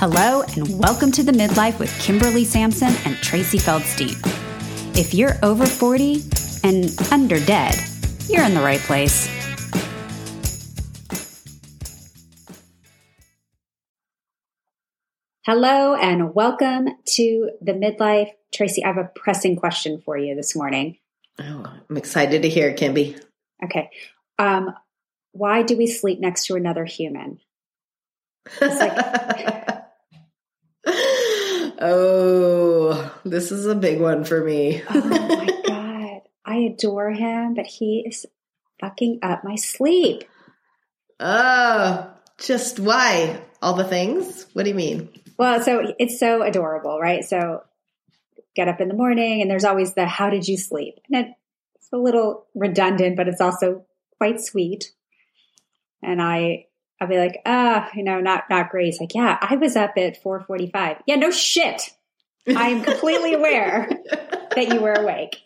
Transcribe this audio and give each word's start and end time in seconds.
Hello, 0.00 0.40
and 0.56 0.78
welcome 0.78 1.12
to 1.12 1.22
the 1.22 1.30
Midlife 1.30 1.78
with 1.78 1.94
Kimberly 2.00 2.42
Sampson 2.46 2.88
and 3.04 3.16
Tracy 3.16 3.58
Feldstein. 3.58 4.16
If 4.96 5.12
you're 5.12 5.34
over 5.42 5.66
40 5.66 6.22
and 6.64 7.12
under 7.12 7.38
dead, 7.38 7.78
you're 8.26 8.42
in 8.42 8.54
the 8.54 8.62
right 8.62 8.80
place. 8.80 9.28
Hello, 15.44 15.94
and 15.94 16.34
welcome 16.34 16.88
to 17.04 17.50
the 17.60 17.72
Midlife. 17.72 18.30
Tracy, 18.54 18.82
I 18.82 18.86
have 18.86 18.96
a 18.96 19.10
pressing 19.14 19.56
question 19.56 20.00
for 20.00 20.16
you 20.16 20.34
this 20.34 20.56
morning. 20.56 20.96
Oh, 21.38 21.74
I'm 21.90 21.96
excited 21.98 22.40
to 22.40 22.48
hear 22.48 22.70
it, 22.70 22.78
Kimby. 22.78 23.22
Okay. 23.62 23.90
Um, 24.38 24.72
why 25.32 25.62
do 25.62 25.76
we 25.76 25.86
sleep 25.86 26.20
next 26.20 26.46
to 26.46 26.54
another 26.54 26.86
human? 26.86 27.38
Like, 28.62 29.66
oh, 31.80 33.14
this 33.24 33.52
is 33.52 33.66
a 33.66 33.74
big 33.74 34.00
one 34.00 34.24
for 34.24 34.42
me. 34.44 34.82
oh 34.90 35.00
my 35.00 35.62
God. 35.66 36.20
I 36.44 36.56
adore 36.56 37.10
him, 37.10 37.54
but 37.54 37.66
he 37.66 38.04
is 38.06 38.26
fucking 38.80 39.20
up 39.22 39.44
my 39.44 39.56
sleep. 39.56 40.24
Oh, 41.18 42.10
just 42.38 42.80
why? 42.80 43.42
All 43.62 43.74
the 43.74 43.84
things? 43.84 44.46
What 44.52 44.64
do 44.64 44.70
you 44.70 44.74
mean? 44.74 45.10
Well, 45.38 45.62
so 45.62 45.94
it's 45.98 46.18
so 46.18 46.42
adorable, 46.42 46.98
right? 46.98 47.24
So 47.24 47.62
get 48.54 48.68
up 48.68 48.80
in 48.80 48.88
the 48.88 48.94
morning 48.94 49.40
and 49.40 49.50
there's 49.50 49.64
always 49.64 49.94
the 49.94 50.06
how 50.06 50.30
did 50.30 50.48
you 50.48 50.56
sleep? 50.56 50.94
And 51.12 51.34
it's 51.76 51.88
a 51.92 51.98
little 51.98 52.46
redundant, 52.54 53.16
but 53.16 53.28
it's 53.28 53.40
also 53.40 53.84
quite 54.18 54.40
sweet. 54.40 54.92
And 56.02 56.20
I 56.20 56.66
I'll 57.00 57.08
be 57.08 57.18
like, 57.18 57.40
ah, 57.46 57.88
you 57.94 58.02
know, 58.02 58.20
not 58.20 58.44
not 58.50 58.70
great. 58.70 58.88
It's 58.88 59.00
like, 59.00 59.14
yeah, 59.14 59.38
I 59.40 59.56
was 59.56 59.76
up 59.76 59.92
at 59.96 60.22
4:45. 60.22 61.00
Yeah, 61.06 61.16
no 61.16 61.30
shit. 61.30 61.94
I'm 62.48 62.82
completely 62.82 63.34
aware 63.34 63.88
that 64.54 64.72
you 64.72 64.80
were 64.80 64.94
awake. 64.94 65.36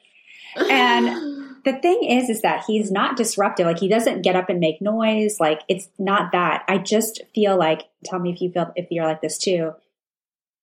And 0.56 1.55
the 1.64 1.72
thing 1.72 2.05
is, 2.05 2.28
is 2.28 2.42
that 2.42 2.64
he's 2.66 2.91
not 2.91 3.16
disruptive. 3.16 3.66
Like 3.66 3.78
he 3.78 3.88
doesn't 3.88 4.22
get 4.22 4.36
up 4.36 4.48
and 4.48 4.61
make 4.61 4.80
noise. 4.80 5.38
Like 5.41 5.62
it's 5.69 5.88
not 5.98 6.33
that. 6.33 6.64
I 6.69 6.78
just 6.78 7.22
feel 7.34 7.58
like, 7.58 7.83
tell 8.05 8.18
me 8.18 8.33
if 8.33 8.41
you 8.41 8.50
feel 8.50 8.72
if 8.77 8.89
you're 8.91 9.06
like 9.06 9.22
this 9.22 9.39
too. 9.39 9.72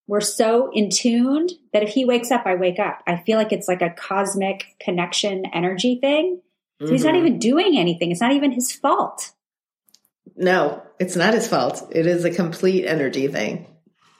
We're 0.07 0.21
so 0.21 0.69
in 0.73 0.89
tuned 0.89 1.53
that 1.73 1.83
if 1.83 1.89
he 1.89 2.05
wakes 2.05 2.31
up, 2.31 2.45
I 2.45 2.55
wake 2.55 2.79
up. 2.79 3.01
I 3.07 3.17
feel 3.17 3.37
like 3.37 3.53
it's 3.53 3.67
like 3.67 3.81
a 3.81 3.91
cosmic 3.91 4.75
connection 4.79 5.45
energy 5.53 5.99
thing. 5.99 6.41
So 6.79 6.85
mm-hmm. 6.85 6.93
he's 6.93 7.05
not 7.05 7.13
mm-hmm. 7.13 7.27
even 7.27 7.39
doing 7.39 7.77
anything. 7.77 8.11
It's 8.11 8.21
not 8.21 8.33
even 8.33 8.51
his 8.51 8.71
fault. 8.71 9.31
No, 10.35 10.83
it's 10.99 11.15
not 11.15 11.33
his 11.33 11.47
fault. 11.47 11.89
It 11.91 12.07
is 12.07 12.25
a 12.25 12.31
complete 12.31 12.85
energy 12.85 13.27
thing. 13.27 13.67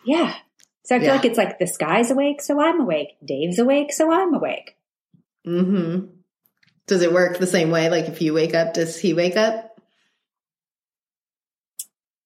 Yeah. 0.05 0.35
So 0.83 0.95
I 0.95 0.99
feel 0.99 1.07
yeah. 1.07 1.15
like 1.15 1.25
it's 1.25 1.37
like 1.37 1.59
the 1.59 1.67
sky's 1.67 2.11
awake, 2.11 2.41
so 2.41 2.59
I'm 2.59 2.81
awake. 2.81 3.17
Dave's 3.23 3.59
awake, 3.59 3.93
so 3.93 4.11
I'm 4.11 4.33
awake. 4.33 4.75
Mm-hmm. 5.47 6.07
Does 6.87 7.01
it 7.01 7.13
work 7.13 7.37
the 7.37 7.47
same 7.47 7.71
way? 7.71 7.89
Like 7.89 8.05
if 8.05 8.21
you 8.21 8.33
wake 8.33 8.53
up, 8.53 8.73
does 8.73 8.99
he 8.99 9.13
wake 9.13 9.37
up? 9.37 9.79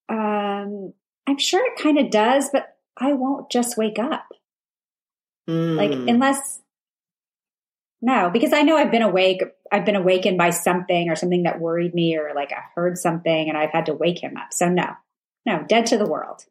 Um, 0.09 0.94
I'm 1.28 1.38
sure 1.38 1.66
it 1.66 1.81
kind 1.81 2.00
of 2.00 2.09
does, 2.09 2.50
but 2.52 2.75
I 2.97 3.13
won't 3.13 3.52
just 3.52 3.78
wake 3.78 4.00
up. 4.00 4.28
Mm. 5.50 5.75
Like 5.75 5.91
unless 5.91 6.61
no, 8.06 8.30
because 8.30 8.53
I 8.53 8.61
know 8.61 8.78
I've 8.78 8.92
been 8.92 9.02
awake. 9.02 9.42
I've 9.72 9.84
been 9.84 9.95
awakened 9.95 10.38
by 10.38 10.52
something 10.52 11.09
or 11.09 11.16
something 11.16 11.42
that 11.44 11.59
worried 11.59 11.95
me, 11.95 12.16
or 12.17 12.34
like 12.36 12.52
I 12.52 12.62
heard 12.75 13.00
something 13.00 13.50
and 13.50 13.58
I've 13.58 13.72
had 13.72 13.88
to 13.88 13.95
wake 13.95 14.22
him 14.22 14.38
up. 14.38 14.53
So 14.53 14.70
no, 14.70 14.92
no, 15.44 15.63
dead 15.68 15.88
to 15.88 15.97
the 15.97 16.06
world. 16.06 16.44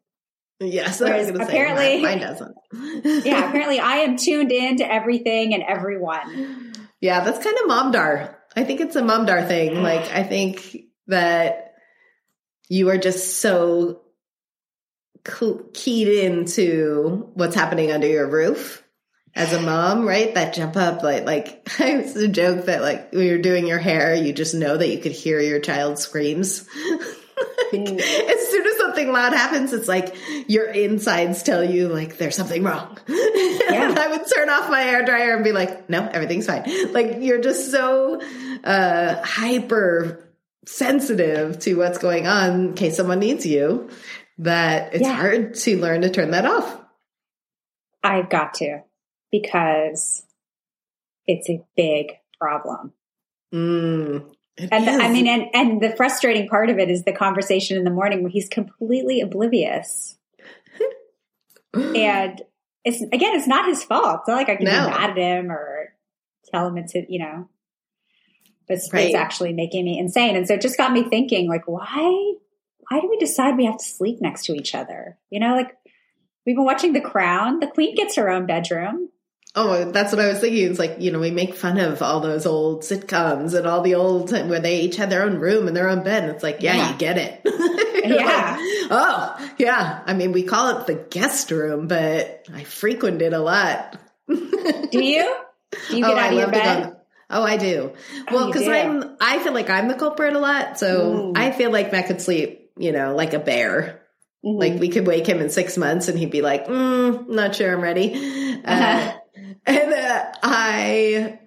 Yes, 0.59 0.99
apparently, 0.99 2.01
mine 2.01 2.19
doesn't. 2.19 2.57
yeah, 3.25 3.47
apparently 3.47 3.79
I 3.79 3.99
am 3.99 4.17
tuned 4.17 4.51
in 4.51 4.77
to 4.77 4.93
everything 4.93 5.53
and 5.53 5.63
everyone. 5.63 6.73
Yeah, 6.99 7.21
that's 7.21 7.41
kind 7.41 7.57
of 7.63 7.69
momdar. 7.69 8.35
I 8.57 8.65
think 8.65 8.81
it's 8.81 8.97
a 8.97 9.01
momdar 9.01 9.47
thing. 9.47 9.81
Like 9.81 10.11
I 10.11 10.23
think 10.23 10.75
that 11.07 11.75
you 12.67 12.89
are 12.89 12.97
just 12.97 13.37
so 13.37 14.01
keyed 15.73 16.09
into 16.09 17.29
what's 17.33 17.55
happening 17.55 17.93
under 17.93 18.07
your 18.07 18.29
roof 18.29 18.84
as 19.35 19.51
a 19.51 19.61
mom, 19.61 20.07
right? 20.07 20.33
That 20.33 20.53
jump 20.53 20.77
up, 20.77 21.03
like, 21.03 21.25
like 21.25 21.69
I 21.79 21.97
used 21.97 22.15
to 22.15 22.27
joke 22.27 22.65
that 22.65 22.81
like 22.81 23.11
when 23.11 23.27
you're 23.27 23.37
doing 23.39 23.67
your 23.67 23.79
hair, 23.79 24.15
you 24.15 24.33
just 24.33 24.55
know 24.55 24.77
that 24.77 24.87
you 24.87 24.99
could 24.99 25.11
hear 25.11 25.39
your 25.39 25.59
child's 25.59 26.01
screams. 26.01 26.67
like, 27.73 27.81
mm. 27.81 27.99
As 27.99 28.47
soon 28.49 28.67
as 28.67 28.77
something 28.77 29.11
loud 29.11 29.33
happens, 29.33 29.73
it's 29.73 29.87
like 29.87 30.15
your 30.47 30.67
insides 30.67 31.43
tell 31.43 31.63
you 31.63 31.89
like 31.89 32.17
there's 32.17 32.35
something 32.35 32.63
wrong. 32.63 32.97
Yeah. 33.65 33.93
I 33.97 34.07
would 34.09 34.21
turn 34.33 34.47
off 34.47 34.69
my 34.69 34.81
hair 34.81 35.03
dryer 35.03 35.35
and 35.35 35.43
be 35.43 35.51
like, 35.51 35.89
no, 35.89 36.07
everything's 36.07 36.45
fine. 36.45 36.93
Like 36.93 37.17
you're 37.19 37.41
just 37.41 37.71
so 37.71 38.21
uh, 38.63 39.21
hyper 39.21 40.29
sensitive 40.65 41.59
to 41.59 41.75
what's 41.75 41.97
going 41.97 42.27
on 42.27 42.51
in 42.67 42.73
case 42.75 42.95
someone 42.95 43.19
needs 43.19 43.45
you 43.45 43.89
that 44.37 44.93
it's 44.93 45.03
yeah. 45.03 45.13
hard 45.13 45.55
to 45.55 45.77
learn 45.77 46.01
to 46.01 46.09
turn 46.09 46.31
that 46.31 46.45
off. 46.45 46.79
I've 48.03 48.29
got 48.29 48.53
to 48.55 48.83
because 49.39 50.25
it's 51.27 51.49
a 51.49 51.63
big 51.75 52.13
problem. 52.39 52.93
Mm, 53.53 54.31
and 54.57 54.87
the, 54.87 54.91
I 54.91 55.09
mean, 55.09 55.27
and, 55.27 55.47
and 55.53 55.81
the 55.81 55.95
frustrating 55.95 56.47
part 56.47 56.69
of 56.69 56.79
it 56.79 56.89
is 56.89 57.03
the 57.03 57.11
conversation 57.11 57.77
in 57.77 57.83
the 57.83 57.89
morning 57.89 58.23
where 58.23 58.31
he's 58.31 58.47
completely 58.47 59.21
oblivious. 59.21 60.17
and 61.73 62.41
it's 62.83 63.01
again, 63.01 63.35
it's 63.35 63.47
not 63.47 63.67
his 63.67 63.83
fault. 63.83 64.21
It's 64.21 64.27
not 64.27 64.35
like 64.35 64.49
I 64.49 64.55
can 64.55 64.65
no. 64.65 64.71
be 64.71 64.91
mad 64.91 65.09
at 65.11 65.17
him 65.17 65.51
or 65.51 65.93
tell 66.51 66.67
him 66.67 66.77
it's 66.77 66.93
you 66.93 67.19
know, 67.19 67.49
but 68.67 68.77
it's, 68.77 68.93
right. 68.93 69.07
it's 69.07 69.15
actually 69.15 69.53
making 69.53 69.85
me 69.85 69.99
insane. 69.99 70.35
And 70.35 70.47
so 70.47 70.53
it 70.53 70.61
just 70.61 70.77
got 70.77 70.93
me 70.93 71.03
thinking, 71.03 71.49
like, 71.49 71.67
why, 71.67 72.33
why 72.89 72.99
do 73.01 73.09
we 73.09 73.17
decide 73.17 73.57
we 73.57 73.65
have 73.65 73.77
to 73.77 73.85
sleep 73.85 74.21
next 74.21 74.45
to 74.45 74.53
each 74.53 74.73
other? 74.73 75.17
You 75.29 75.39
know, 75.39 75.55
like 75.55 75.75
we've 76.45 76.55
been 76.55 76.65
watching 76.65 76.93
The 76.93 77.01
Crown. 77.01 77.59
The 77.59 77.67
Queen 77.67 77.95
gets 77.95 78.15
her 78.15 78.29
own 78.29 78.45
bedroom. 78.45 79.09
Oh, 79.57 79.89
that's 79.91 80.11
what 80.11 80.19
I 80.19 80.27
was 80.27 80.39
thinking. 80.39 80.69
It's 80.69 80.79
like, 80.79 80.97
you 80.99 81.11
know, 81.11 81.19
we 81.19 81.31
make 81.31 81.55
fun 81.55 81.79
of 81.79 82.01
all 82.01 82.19
those 82.19 82.45
old 82.45 82.81
sitcoms 82.81 83.53
and 83.53 83.65
all 83.65 83.81
the 83.81 83.95
old 83.95 84.31
where 84.31 84.59
they 84.59 84.81
each 84.81 84.97
had 84.97 85.09
their 85.09 85.23
own 85.23 85.37
room 85.39 85.67
and 85.67 85.77
their 85.77 85.87
own 85.87 86.03
bed. 86.03 86.23
And 86.23 86.33
it's 86.33 86.43
like, 86.43 86.61
yeah, 86.61 86.75
yeah. 86.75 86.91
you 86.91 86.97
get 86.97 87.17
it. 87.17 87.41
yeah. 88.05 88.57
Like, 88.57 88.89
oh, 88.91 89.53
yeah. 89.57 90.03
I 90.05 90.13
mean, 90.13 90.33
we 90.33 90.43
call 90.43 90.77
it 90.77 90.87
the 90.87 90.95
guest 90.95 91.51
room, 91.51 91.87
but 91.87 92.45
I 92.53 92.65
frequent 92.65 93.21
it 93.21 93.31
a 93.31 93.39
lot. 93.39 93.97
do 94.27 94.35
you? 94.91 95.35
Do 95.89 95.97
you 95.97 96.03
get 96.03 96.13
oh, 96.13 96.17
out 96.17 96.33
of 96.33 96.39
your 96.39 96.51
bed? 96.51 96.95
Oh, 97.29 97.43
I 97.43 97.55
do. 97.55 97.93
Oh, 98.27 98.35
well, 98.35 98.47
because 98.47 98.67
I'm, 98.67 99.15
I 99.21 99.39
feel 99.39 99.53
like 99.53 99.69
I'm 99.69 99.87
the 99.87 99.95
culprit 99.95 100.35
a 100.35 100.39
lot. 100.39 100.77
So. 100.77 101.31
I 101.33 101.51
feel 101.51 101.71
like 101.71 101.93
Matt 101.93 102.07
could 102.07 102.21
sleep, 102.21 102.71
you 102.77 102.91
know, 102.91 103.15
like 103.15 103.33
a 103.33 103.39
bear. 103.39 104.01
Mm-hmm. 104.45 104.59
Like 104.59 104.79
we 104.81 104.89
could 104.89 105.07
wake 105.07 105.27
him 105.27 105.39
in 105.39 105.49
six 105.49 105.77
months 105.77 106.09
and 106.09 106.19
he'd 106.19 106.29
be 106.29 106.41
like, 106.41 106.67
mm, 106.67 107.27
not 107.29 107.55
sure 107.55 107.71
I'm 107.71 107.81
ready. 107.81 108.61
Uh, 108.65 109.13
and 109.65 109.93
uh, 109.93 110.31
I, 110.43 111.39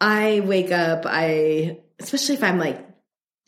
I 0.00 0.40
wake 0.40 0.72
up, 0.72 1.04
I, 1.06 1.80
especially 1.98 2.36
if 2.36 2.44
I'm 2.44 2.58
like 2.58 2.86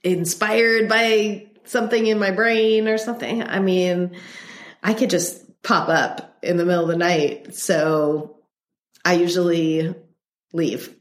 inspired 0.03 0.89
by 0.89 1.49
something 1.65 2.07
in 2.07 2.19
my 2.19 2.31
brain 2.31 2.89
or 2.89 2.99
something. 2.99 3.43
I 3.43 3.59
mean, 3.61 4.17
I 4.83 4.95
could 4.95 5.11
just 5.11 5.63
pop 5.63 5.89
up 5.89 6.39
in 6.43 6.57
the 6.57 6.65
middle 6.65 6.85
of 6.85 6.89
the 6.89 6.97
night. 6.97 7.55
So 7.55 8.39
I 9.05 9.15
usually 9.15 9.95
leave. 10.53 10.95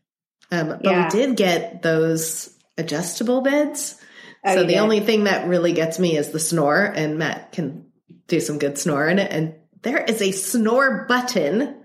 Um, 0.51 0.69
but 0.69 0.83
yeah. 0.83 1.05
we 1.05 1.09
did 1.09 1.35
get 1.35 1.81
those 1.81 2.53
adjustable 2.77 3.41
beds. 3.41 3.99
Oh, 4.45 4.55
so 4.55 4.61
the 4.61 4.73
did? 4.73 4.77
only 4.77 4.99
thing 4.99 5.25
that 5.25 5.47
really 5.47 5.73
gets 5.73 5.99
me 5.99 6.15
is 6.15 6.29
the 6.29 6.39
snore, 6.39 6.83
and 6.83 7.17
Matt 7.17 7.51
can 7.51 7.87
do 8.27 8.39
some 8.39 8.59
good 8.59 8.77
snoring. 8.77 9.19
And 9.19 9.55
there 9.81 9.97
is 9.97 10.21
a 10.21 10.31
snore 10.31 11.05
button 11.07 11.76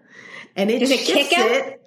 and 0.56 0.70
it, 0.70 0.80
Does 0.80 0.90
it 0.90 1.00
shifts 1.00 1.32
it. 1.32 1.78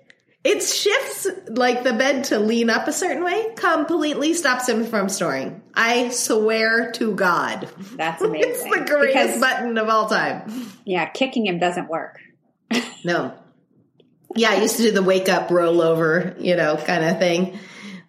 It 0.46 0.62
shifts 0.62 1.28
like 1.48 1.84
the 1.84 1.94
bed 1.94 2.26
to 2.26 2.40
lean 2.40 2.70
up 2.70 2.88
a 2.88 2.94
certain 2.94 3.24
way, 3.24 3.48
completely 3.56 4.36
stops 4.36 4.70
him 4.70 4.86
from 4.86 5.10
snoring. 5.10 5.64
I 5.74 6.10
swear 6.10 6.92
to 6.94 7.16
God. 7.16 7.68
That's 7.96 8.22
amazing. 8.22 8.52
it's 8.52 8.64
the 8.64 8.86
greatest 8.86 9.36
because, 9.36 9.40
button 9.40 9.76
of 9.80 9.90
all 9.90 10.08
time. 10.08 10.72
Yeah, 10.86 11.08
kicking 11.08 11.48
him 11.48 11.58
doesn't 11.58 11.90
work. 11.90 12.20
no. 13.04 13.34
Yeah, 14.36 14.52
I 14.52 14.62
used 14.62 14.78
to 14.78 14.84
do 14.84 14.92
the 14.92 15.02
wake 15.02 15.30
up 15.30 15.48
rollover, 15.48 16.40
you 16.40 16.56
know, 16.56 16.78
kind 16.78 17.04
of 17.04 17.18
thing. 17.18 17.58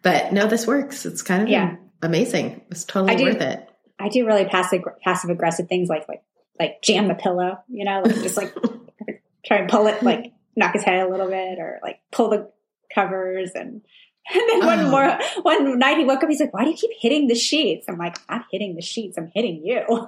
But 0.03 0.35
no, 0.35 0.47
this 0.47 0.67
works. 0.67 1.07
It's 1.07 1.23
kind 1.23 1.43
of 1.43 1.49
yeah. 1.49 1.77
amazing. 2.03 2.61
It's 2.71 2.85
totally 2.85 3.25
worth 3.25 3.41
it. 3.41 3.67
I 3.99 4.11
do 4.11 4.27
really 4.27 4.45
passive 4.45 4.83
passive 5.03 5.31
aggressive 5.31 5.69
things 5.69 5.89
like 5.89 6.07
like 6.07 6.23
like 6.61 6.83
jam 6.83 7.09
the 7.09 7.15
pillow, 7.15 7.61
you 7.67 7.85
know, 7.85 8.03
like 8.05 8.17
just 8.17 8.37
like 8.37 8.55
try 9.47 9.57
and 9.57 9.71
pull 9.71 9.87
it 9.87 10.03
like 10.03 10.33
knock 10.57 10.73
his 10.73 10.83
head 10.83 11.07
a 11.07 11.11
little 11.11 11.29
bit 11.29 11.59
or 11.59 11.79
like 11.83 12.01
pull 12.11 12.31
the 12.31 12.51
covers 12.95 13.53
and 13.55 13.83
And 14.35 14.43
then 14.49 14.67
one 14.67 14.81
oh. 14.81 14.91
more 14.91 15.19
one 15.43 15.79
night 15.79 15.99
he 15.99 16.05
woke 16.05 16.23
up. 16.23 16.29
He's 16.29 16.41
like, 16.41 16.53
"Why 16.53 16.65
do 16.65 16.71
you 16.71 16.77
keep 16.77 16.91
hitting 16.99 17.29
the 17.29 17.37
sheets?" 17.37 17.87
I'm 17.89 17.97
like, 17.97 18.19
"I'm 18.29 18.45
hitting 18.51 18.75
the 18.75 18.83
sheets. 18.83 19.17
I'm 19.17 19.31
hitting 19.33 19.65
you." 19.65 19.79
uh, 19.89 20.03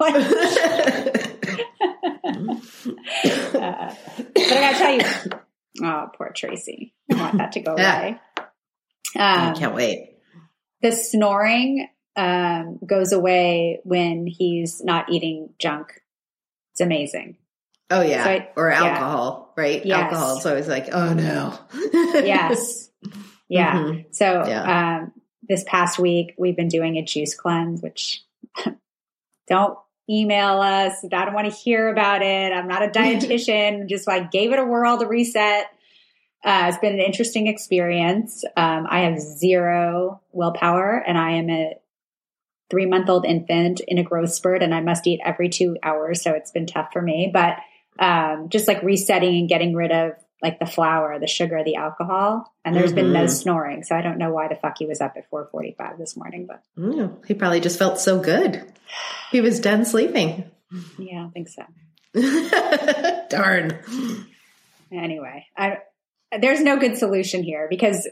but 4.34 4.42
I 4.42 4.60
gotta 4.60 4.78
tell 4.78 4.92
you, 4.92 5.02
oh, 5.84 6.10
poor 6.16 6.32
Tracy. 6.34 6.94
I 7.12 7.14
want 7.14 7.38
that 7.38 7.52
to 7.52 7.60
go 7.60 7.76
yeah. 7.78 7.98
away. 8.00 8.20
Um, 8.38 8.44
I 9.14 9.54
can't 9.56 9.74
wait. 9.74 10.16
The 10.82 10.90
snoring 10.90 11.88
um, 12.16 12.80
goes 12.84 13.12
away 13.12 13.80
when 13.84 14.26
he's 14.26 14.82
not 14.82 15.12
eating 15.12 15.50
junk. 15.60 16.00
It's 16.72 16.80
amazing. 16.80 17.36
Oh 17.90 18.02
yeah, 18.02 18.24
so 18.24 18.30
I, 18.30 18.48
or 18.56 18.70
alcohol, 18.70 19.54
yeah. 19.56 19.62
right? 19.62 19.86
Yes. 19.86 20.02
Alcohol. 20.02 20.40
So 20.40 20.56
it's 20.56 20.68
like, 20.68 20.88
oh 20.92 21.14
no. 21.14 21.58
yes. 22.14 22.90
Yeah. 23.48 23.74
Mm-hmm. 23.76 24.00
So 24.10 24.44
yeah. 24.46 24.98
Um, 24.98 25.12
this 25.48 25.64
past 25.66 25.98
week 25.98 26.34
we've 26.38 26.56
been 26.56 26.68
doing 26.68 26.96
a 26.96 27.02
juice 27.02 27.34
cleanse, 27.34 27.80
which 27.80 28.24
don't 29.48 29.78
email 30.08 30.60
us. 30.60 31.04
I 31.04 31.24
don't 31.24 31.34
want 31.34 31.50
to 31.50 31.56
hear 31.56 31.88
about 31.88 32.22
it. 32.22 32.52
I'm 32.52 32.68
not 32.68 32.82
a 32.82 32.88
dietitian. 32.88 33.86
just 33.88 34.06
like 34.06 34.30
gave 34.30 34.52
it 34.52 34.58
a 34.58 34.64
whirl 34.64 34.98
to 34.98 35.06
reset. 35.06 35.66
Uh, 36.44 36.66
it's 36.68 36.78
been 36.78 36.94
an 36.94 37.00
interesting 37.00 37.46
experience. 37.46 38.44
Um, 38.56 38.86
I 38.88 39.00
have 39.00 39.18
zero 39.18 40.20
willpower, 40.30 41.02
and 41.04 41.18
I 41.18 41.32
am 41.32 41.50
a 41.50 41.74
three 42.70 42.86
month 42.86 43.08
old 43.08 43.24
infant 43.24 43.80
in 43.86 43.98
a 43.98 44.04
growth 44.04 44.32
spurt, 44.32 44.62
and 44.62 44.74
I 44.74 44.80
must 44.80 45.06
eat 45.06 45.20
every 45.24 45.48
two 45.48 45.76
hours. 45.82 46.22
So 46.22 46.32
it's 46.32 46.52
been 46.52 46.66
tough 46.66 46.90
for 46.92 47.02
me. 47.02 47.30
But 47.32 47.58
um, 47.98 48.48
just 48.48 48.68
like 48.68 48.82
resetting 48.82 49.36
and 49.36 49.48
getting 49.48 49.74
rid 49.74 49.92
of 49.92 50.12
like 50.42 50.60
the 50.60 50.66
flour, 50.66 51.18
the 51.18 51.26
sugar, 51.26 51.62
the 51.64 51.76
alcohol, 51.76 52.52
and 52.64 52.74
there's 52.74 52.90
mm-hmm. 52.90 52.96
been 52.96 53.12
no 53.12 53.20
mm-hmm. 53.20 53.28
snoring. 53.28 53.82
So 53.82 53.96
I 53.96 54.02
don't 54.02 54.18
know 54.18 54.30
why 54.30 54.48
the 54.48 54.54
fuck 54.54 54.76
he 54.78 54.86
was 54.86 55.00
up 55.00 55.14
at 55.16 55.30
4:45 55.30 55.98
this 55.98 56.16
morning, 56.16 56.46
but 56.46 56.62
mm, 56.78 57.24
he 57.26 57.34
probably 57.34 57.60
just 57.60 57.78
felt 57.78 57.98
so 57.98 58.20
good. 58.20 58.64
He 59.30 59.40
was 59.40 59.60
done 59.60 59.84
sleeping. 59.84 60.44
Yeah, 60.98 61.26
I 61.26 61.30
think 61.30 61.48
so. 61.48 61.64
Darn. 63.28 63.78
Anyway, 64.92 65.46
I 65.56 65.78
there's 66.38 66.60
no 66.60 66.78
good 66.78 66.96
solution 66.96 67.42
here 67.42 67.66
because 67.68 68.08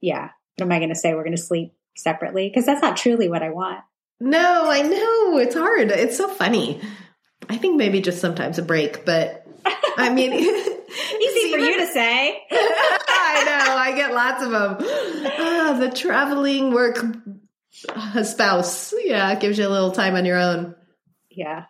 yeah, 0.00 0.30
what 0.56 0.66
am 0.66 0.72
I 0.72 0.78
going 0.78 0.90
to 0.90 0.94
say? 0.94 1.14
We're 1.14 1.24
going 1.24 1.36
to 1.36 1.42
sleep 1.42 1.72
separately 1.96 2.48
because 2.48 2.66
that's 2.66 2.82
not 2.82 2.96
truly 2.96 3.28
what 3.28 3.42
I 3.42 3.50
want. 3.50 3.80
No, 4.20 4.70
I 4.70 4.82
know 4.82 5.38
it's 5.38 5.54
hard. 5.54 5.90
It's 5.90 6.16
so 6.16 6.28
funny. 6.28 6.80
I 7.48 7.56
think 7.56 7.76
maybe 7.76 8.00
just 8.00 8.20
sometimes 8.20 8.58
a 8.58 8.62
break, 8.62 9.04
but 9.04 9.46
I 9.96 10.10
mean, 10.10 10.32
easy 11.20 11.52
for 11.52 11.58
you 11.58 11.80
to 11.80 11.86
say. 11.86 12.42
I 12.50 13.42
know. 13.46 13.76
I 13.76 13.92
get 13.96 14.14
lots 14.14 14.42
of 14.42 14.50
them. 14.50 14.76
Ah, 15.38 15.76
the 15.78 15.90
traveling 15.90 16.72
work 16.72 17.04
spouse. 18.22 18.94
Yeah, 19.02 19.32
it 19.32 19.40
gives 19.40 19.58
you 19.58 19.66
a 19.66 19.70
little 19.70 19.92
time 19.92 20.14
on 20.14 20.24
your 20.24 20.38
own. 20.38 20.74
Yeah. 21.30 21.64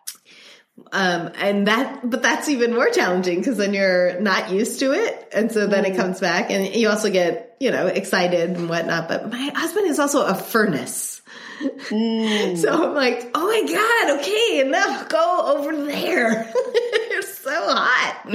Um, 0.91 1.31
and 1.35 1.67
that, 1.67 2.07
but 2.07 2.21
that's 2.21 2.49
even 2.49 2.73
more 2.73 2.89
challenging 2.89 3.39
because 3.39 3.57
then 3.57 3.73
you're 3.73 4.19
not 4.19 4.51
used 4.51 4.79
to 4.79 4.91
it. 4.91 5.29
And 5.33 5.51
so 5.51 5.67
then 5.67 5.85
mm. 5.85 5.91
it 5.91 5.95
comes 5.95 6.19
back 6.19 6.51
and 6.51 6.75
you 6.75 6.89
also 6.89 7.09
get, 7.09 7.55
you 7.59 7.71
know, 7.71 7.87
excited 7.87 8.51
and 8.51 8.69
whatnot. 8.69 9.07
But 9.07 9.31
my 9.31 9.51
husband 9.55 9.87
is 9.87 9.99
also 9.99 10.25
a 10.25 10.35
furnace. 10.35 11.14
Mm. 11.61 12.57
So 12.65 12.71
I'm 12.71 12.93
like, 12.93 13.29
oh 13.35 13.47
my 13.47 13.63
God, 13.73 14.19
okay, 14.19 14.61
and 14.61 14.71
now 14.71 15.03
go 15.03 15.57
over 15.57 15.85
there. 15.85 16.51
it's 16.55 17.37
so 17.39 17.51
hot. 17.51 18.25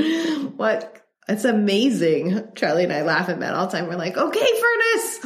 What 0.56 1.00
it's 1.28 1.44
amazing. 1.44 2.42
Charlie 2.56 2.84
and 2.84 2.92
I 2.92 3.02
laugh 3.02 3.28
at 3.28 3.38
that 3.40 3.54
all 3.54 3.66
the 3.66 3.72
time. 3.72 3.86
We're 3.86 3.94
like, 3.96 4.16
okay, 4.16 4.40
furnace. 4.40 5.20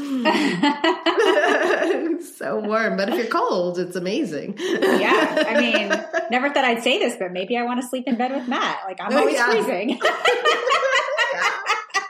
it's 2.18 2.36
so 2.38 2.58
warm, 2.60 2.98
but 2.98 3.08
if 3.08 3.14
you're 3.16 3.26
cold, 3.26 3.78
it's 3.78 3.96
amazing. 3.96 4.56
yeah. 4.58 5.44
I 5.48 5.60
mean, 5.60 5.88
never 6.30 6.52
thought 6.52 6.64
I'd 6.64 6.82
say 6.82 6.98
this, 6.98 7.16
but 7.18 7.32
maybe 7.32 7.56
I 7.56 7.62
want 7.62 7.80
to 7.80 7.88
sleep 7.88 8.04
in 8.06 8.16
bed 8.16 8.32
with 8.32 8.46
Matt. 8.46 8.80
Like, 8.84 9.00
I'm 9.00 9.16
always 9.16 9.34
yeah. 9.34 9.50
freezing. 9.50 9.98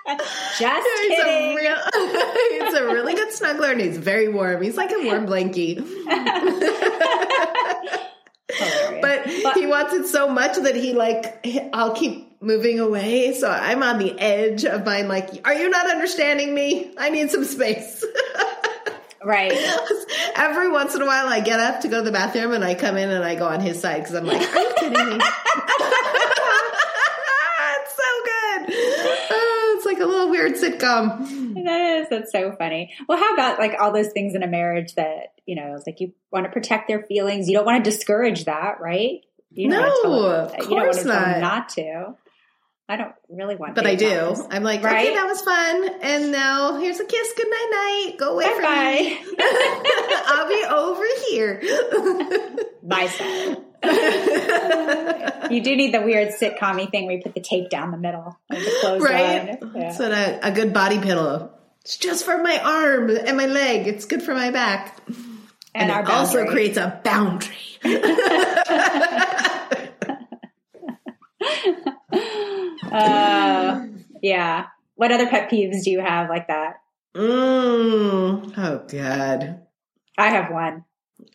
Just 0.58 0.60
he's 0.60 1.16
kidding. 1.16 1.52
A 1.52 1.56
real, 1.56 1.76
he's 2.50 2.74
a 2.74 2.84
really 2.84 3.14
good 3.14 3.28
snuggler 3.28 3.72
and 3.72 3.80
he's 3.80 3.96
very 3.96 4.28
warm. 4.28 4.60
He's 4.62 4.76
like 4.76 4.90
a 4.90 5.02
warm 5.02 5.26
blankie. 5.26 5.76
but 9.00 9.26
he 9.56 9.66
wants 9.66 9.94
it 9.94 10.06
so 10.06 10.28
much 10.28 10.58
that 10.58 10.76
he 10.76 10.92
like 10.92 11.46
I'll 11.72 11.94
keep 11.94 12.42
moving 12.42 12.80
away. 12.80 13.32
So 13.32 13.50
I'm 13.50 13.82
on 13.82 13.98
the 13.98 14.14
edge 14.18 14.66
of 14.66 14.84
mine 14.84 15.08
like, 15.08 15.40
are 15.46 15.54
you 15.54 15.70
not 15.70 15.90
understanding 15.90 16.54
me? 16.54 16.92
I 16.98 17.08
need 17.08 17.30
some 17.30 17.44
space. 17.44 18.04
right. 19.24 19.54
Every 20.36 20.70
once 20.70 20.94
in 20.94 21.00
a 21.00 21.06
while 21.06 21.28
I 21.28 21.40
get 21.40 21.60
up 21.60 21.80
to 21.80 21.88
go 21.88 22.00
to 22.00 22.04
the 22.04 22.12
bathroom 22.12 22.52
and 22.52 22.62
I 22.62 22.74
come 22.74 22.98
in 22.98 23.08
and 23.08 23.24
I 23.24 23.36
go 23.36 23.46
on 23.46 23.60
his 23.60 23.80
side 23.80 24.02
because 24.02 24.14
I'm 24.14 24.26
like, 24.26 24.54
are 24.54 24.60
you 24.60 24.74
kidding 24.76 25.18
me? 25.18 25.24
like 29.94 30.02
a 30.02 30.06
little 30.06 30.30
weird 30.44 30.56
sitcom. 30.56 31.54
That 31.64 31.80
is. 31.80 32.08
That's 32.10 32.32
so 32.32 32.52
funny. 32.52 32.94
Well, 33.08 33.18
how 33.18 33.34
about 33.34 33.58
like 33.58 33.74
all 33.80 33.92
those 33.92 34.12
things 34.12 34.34
in 34.34 34.42
a 34.42 34.46
marriage 34.46 34.94
that, 34.94 35.34
you 35.46 35.56
know, 35.56 35.74
it's 35.76 35.86
like 35.86 36.00
you 36.00 36.12
want 36.30 36.46
to 36.46 36.52
protect 36.52 36.88
their 36.88 37.02
feelings. 37.02 37.48
You 37.48 37.54
don't 37.54 37.66
want 37.66 37.84
to 37.84 37.90
discourage 37.90 38.44
that, 38.44 38.80
right? 38.80 39.20
You 39.50 39.68
no, 39.68 39.86
of 39.86 40.52
course 40.52 40.68
you 40.68 40.76
don't 40.76 40.86
want 40.86 40.98
to 40.98 41.04
not. 41.06 41.40
not 41.40 41.68
to. 41.70 42.14
I 42.86 42.96
don't 42.96 43.14
really 43.30 43.56
want 43.56 43.76
But 43.76 43.86
I 43.86 43.94
do. 43.94 44.36
I'm 44.50 44.62
like, 44.62 44.82
right? 44.82 45.06
okay, 45.06 45.14
that 45.14 45.26
was 45.26 45.40
fun. 45.40 45.88
And 46.02 46.32
now 46.32 46.78
here's 46.78 47.00
a 47.00 47.06
kiss. 47.06 47.32
Good 47.34 47.48
night 47.48 47.68
night. 47.70 48.18
Go 48.18 48.34
away 48.34 48.44
bye 48.44 48.52
from 48.52 48.62
bye. 48.62 49.00
me. 49.00 49.18
I'll 50.26 50.48
be 50.48 50.64
over 50.68 51.04
here. 51.30 51.62
Bye. 52.82 53.08
you 55.54 55.62
do 55.62 55.76
need 55.76 55.94
the 55.94 56.02
weird 56.02 56.34
sitcom 56.34 56.90
thing 56.90 57.06
where 57.06 57.16
you 57.16 57.22
put 57.22 57.34
the 57.34 57.40
tape 57.40 57.70
down 57.70 57.90
the 57.90 57.96
middle 57.96 58.38
the 58.50 58.98
right? 59.00 59.58
Yeah. 59.74 59.92
So 59.92 60.10
a, 60.10 60.40
a 60.42 60.52
good 60.52 60.72
body 60.72 60.98
pillow. 60.98 61.52
It's 61.82 61.96
just 61.96 62.24
for 62.24 62.42
my 62.42 62.58
arm 62.58 63.10
and 63.10 63.36
my 63.36 63.46
leg. 63.46 63.86
It's 63.86 64.06
good 64.06 64.22
for 64.22 64.34
my 64.34 64.50
back. 64.50 64.98
And, 65.74 65.90
and 65.90 66.08
it 66.08 66.12
also 66.12 66.46
creates 66.46 66.78
a 66.78 67.00
boundary. 67.04 67.56
uh, 72.90 73.86
yeah. 74.22 74.66
What 74.94 75.12
other 75.12 75.28
pet 75.28 75.50
peeves 75.50 75.84
do 75.84 75.90
you 75.90 76.00
have 76.00 76.30
like 76.30 76.46
that? 76.46 76.76
Mm. 77.14 78.54
Oh, 78.56 78.84
God. 78.88 79.60
I 80.16 80.28
have 80.30 80.50
one. 80.52 80.84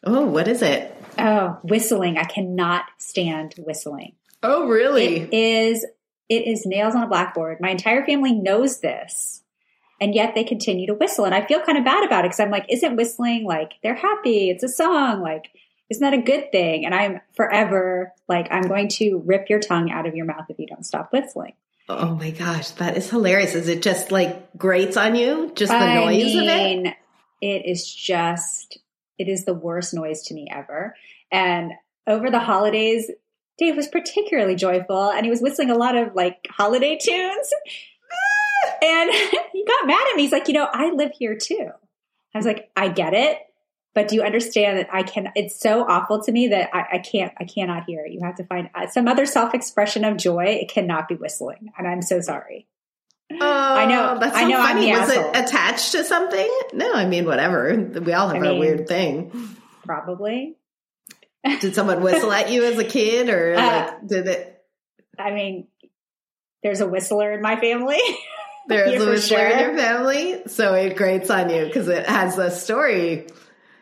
Oh, 0.04 0.26
what 0.26 0.48
is 0.48 0.62
it? 0.62 0.99
Oh, 1.20 1.60
whistling. 1.64 2.18
I 2.18 2.24
cannot 2.24 2.86
stand 2.98 3.56
whistling. 3.58 4.14
Oh, 4.42 4.68
really? 4.68 5.18
It 5.18 5.34
is 5.34 5.86
it 6.30 6.48
is 6.48 6.66
nails 6.66 6.96
on 6.96 7.04
a 7.04 7.08
blackboard. 7.08 7.60
My 7.60 7.72
entire 7.72 8.06
family 8.06 8.34
knows 8.34 8.80
this. 8.80 9.42
And 10.02 10.16
yet 10.16 10.34
they 10.34 10.46
continue 10.46 10.88
to 10.88 10.94
whistle. 10.94 11.26
And 11.26 11.36
I 11.36 11.46
feel 11.46 11.60
kind 11.60 11.78
of 11.78 11.84
bad 11.84 12.06
about 12.06 12.24
it 12.24 12.30
because 12.30 12.40
I'm 12.40 12.52
like, 12.52 12.68
isn't 12.70 12.96
whistling 12.96 13.44
like 13.44 13.74
they're 13.84 13.96
happy? 13.96 14.50
It's 14.50 14.64
a 14.64 14.70
song. 14.70 15.22
Like, 15.22 15.50
isn't 15.90 16.02
that 16.02 16.18
a 16.18 16.22
good 16.22 16.52
thing? 16.52 16.86
And 16.86 16.96
I'm 16.96 17.20
forever 17.36 18.14
like, 18.30 18.48
I'm 18.52 18.62
going 18.62 18.88
to 18.90 19.22
rip 19.26 19.50
your 19.50 19.60
tongue 19.60 19.92
out 19.92 20.06
of 20.06 20.16
your 20.16 20.26
mouth 20.26 20.46
if 20.48 20.58
you 20.58 20.68
don't 20.68 20.86
stop 20.86 21.12
whistling. 21.12 21.54
Oh 21.90 22.14
my 22.16 22.30
gosh, 22.30 22.70
that 22.72 22.96
is 22.96 23.10
hilarious. 23.10 23.56
Is 23.56 23.68
it 23.68 23.82
just 23.82 24.12
like 24.12 24.56
grates 24.56 24.96
on 24.96 25.16
you? 25.16 25.52
Just 25.56 25.72
the 25.72 25.78
I 25.78 25.96
noise 25.96 26.24
mean, 26.24 26.88
of 26.88 26.94
it? 26.94 26.98
It 27.42 27.70
is 27.70 27.94
just 27.94 28.78
it 29.20 29.28
is 29.28 29.46
the 29.46 29.54
worst 29.54 29.94
noise 29.94 30.24
to 30.24 30.34
me 30.34 30.48
ever. 30.52 30.96
And 31.32 31.74
over 32.08 32.32
the 32.32 32.40
holidays, 32.40 33.12
Dave 33.58 33.76
was 33.76 33.88
particularly 33.88 34.56
joyful 34.56 35.12
and 35.12 35.26
he 35.26 35.30
was 35.30 35.42
whistling 35.42 35.70
a 35.70 35.76
lot 35.76 35.96
of 35.96 36.16
like 36.16 36.48
holiday 36.50 36.98
tunes. 36.98 37.54
and 38.82 39.12
he 39.52 39.66
got 39.66 39.86
mad 39.86 40.08
at 40.10 40.16
me. 40.16 40.24
He's 40.24 40.32
like, 40.32 40.48
you 40.48 40.54
know, 40.54 40.68
I 40.72 40.90
live 40.92 41.12
here 41.12 41.38
too. 41.38 41.70
I 42.34 42.38
was 42.38 42.46
like, 42.46 42.72
I 42.76 42.88
get 42.90 43.14
it, 43.14 43.40
but 43.94 44.08
do 44.08 44.16
you 44.16 44.22
understand 44.22 44.78
that 44.78 44.90
I 44.94 45.04
can? 45.04 45.32
It's 45.36 45.60
so 45.60 45.84
awful 45.84 46.24
to 46.24 46.32
me 46.32 46.48
that 46.50 46.70
I, 46.74 46.86
I 46.94 46.98
can't. 47.00 47.34
I 47.40 47.44
cannot 47.44 47.86
hear 47.86 48.06
it. 48.06 48.12
You 48.12 48.22
have 48.24 48.36
to 48.36 48.44
find 48.44 48.70
uh, 48.76 48.88
some 48.88 49.08
other 49.08 49.26
self 49.26 49.54
expression 49.54 50.06
of 50.06 50.18
joy. 50.18 50.46
It 50.46 50.70
cannot 50.70 51.08
be 51.08 51.16
whistling, 51.16 51.72
and 51.78 51.88
I'm 51.88 52.04
so 52.04 52.22
sorry. 52.22 52.68
Oh, 53.32 53.76
I 53.76 53.86
know. 53.86 54.18
That's 54.20 54.36
so 54.36 54.44
I 54.44 54.48
know. 54.48 54.58
Funny. 54.58 54.92
Was 54.92 55.10
asshole. 55.10 55.32
it 55.32 55.38
attached 55.38 55.92
to 55.92 56.04
something? 56.04 56.60
No, 56.74 56.94
I 56.94 57.06
mean 57.06 57.26
whatever. 57.26 57.76
We 57.76 58.14
all 58.14 58.28
have 58.28 58.38
I 58.38 58.40
mean, 58.40 58.60
weird 58.60 58.88
thing. 58.88 59.56
Probably. 59.86 60.56
Did 61.44 61.76
someone 61.76 62.02
whistle 62.02 62.32
at 62.32 62.52
you 62.52 62.66
as 62.66 62.78
a 62.78 62.84
kid, 62.84 63.30
or 63.30 63.54
uh, 63.58 63.62
like 63.62 64.08
did 64.08 64.28
it? 64.28 64.62
I 65.18 65.32
mean, 65.32 65.68
there's 66.64 66.82
a 66.82 66.88
whistler 66.88 67.34
in 67.34 67.42
my 67.42 67.60
family. 67.60 68.00
There's 68.68 69.02
a 69.02 69.06
whistler 69.10 69.38
sure. 69.40 69.48
in 69.48 69.60
your 69.60 69.78
family, 69.78 70.44
so 70.46 70.76
it 70.76 70.96
grates 70.96 71.32
on 71.32 71.50
you 71.50 71.66
because 71.66 71.88
it 71.88 72.08
has 72.08 72.38
a 72.38 72.52
story. 72.52 73.26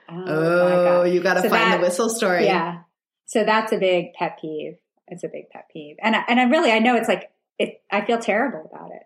Oh, 0.07 0.23
oh 0.25 1.03
you 1.03 1.21
got 1.21 1.33
to 1.33 1.41
so 1.41 1.49
find 1.49 1.73
that, 1.73 1.77
the 1.77 1.83
whistle 1.83 2.07
story. 2.07 2.45
Yeah. 2.45 2.83
So 3.25 3.43
that's 3.43 3.73
a 3.73 3.77
big 3.77 4.13
pet 4.13 4.39
peeve. 4.39 4.77
It's 5.09 5.25
a 5.25 5.27
big 5.27 5.49
pet 5.49 5.65
peeve, 5.73 5.97
and 6.01 6.15
and 6.15 6.39
I 6.39 6.43
really 6.43 6.71
I 6.71 6.79
know 6.79 6.95
it's 6.95 7.09
like 7.09 7.29
it. 7.59 7.81
I 7.91 8.05
feel 8.05 8.19
terrible 8.19 8.69
about 8.73 8.91
it. 8.91 9.03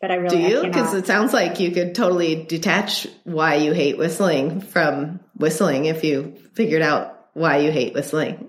But 0.00 0.10
I 0.10 0.14
really 0.14 0.36
do 0.36 0.42
you 0.42 0.62
because 0.62 0.94
it 0.94 1.06
sounds 1.06 1.32
like 1.32 1.60
you 1.60 1.72
could 1.72 1.94
totally 1.94 2.44
detach 2.44 3.06
why 3.24 3.56
you 3.56 3.72
hate 3.72 3.98
whistling 3.98 4.60
from 4.60 5.20
whistling 5.36 5.86
if 5.86 6.04
you 6.04 6.36
figured 6.54 6.82
out 6.82 7.28
why 7.34 7.58
you 7.58 7.72
hate 7.72 7.94
whistling. 7.94 8.48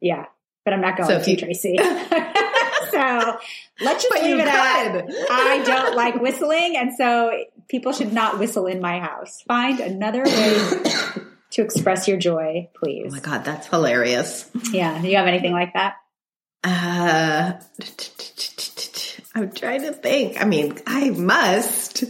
Yeah, 0.00 0.26
but 0.64 0.74
I'm 0.74 0.80
not 0.80 0.96
going 0.96 1.08
so 1.08 1.22
to 1.22 1.30
you, 1.30 1.36
Tracy. 1.36 1.78
so 2.90 3.38
let's 3.80 4.02
just 4.02 4.10
but 4.10 4.22
leave 4.22 4.38
it 4.38 4.46
at 4.46 5.04
I 5.30 5.62
don't 5.64 5.96
like 5.96 6.20
whistling, 6.20 6.76
and 6.76 6.94
so 6.94 7.32
people 7.68 7.92
should 7.92 8.12
not 8.12 8.38
whistle 8.38 8.66
in 8.66 8.80
my 8.80 9.00
house. 9.00 9.42
Find 9.46 9.80
another 9.80 10.22
way 10.24 10.58
to 11.52 11.62
express 11.62 12.08
your 12.08 12.18
joy, 12.18 12.68
please. 12.78 13.06
Oh 13.08 13.14
my 13.14 13.20
god, 13.20 13.44
that's 13.44 13.66
hilarious. 13.68 14.50
Yeah, 14.70 15.00
do 15.00 15.08
you 15.08 15.16
have 15.16 15.26
anything 15.26 15.52
like 15.52 15.72
that? 15.74 15.96
Uh, 16.64 17.52
I'm 19.38 19.52
trying 19.52 19.82
to 19.82 19.92
think. 19.92 20.40
I 20.40 20.44
mean, 20.44 20.76
I 20.84 21.10
must. 21.10 22.02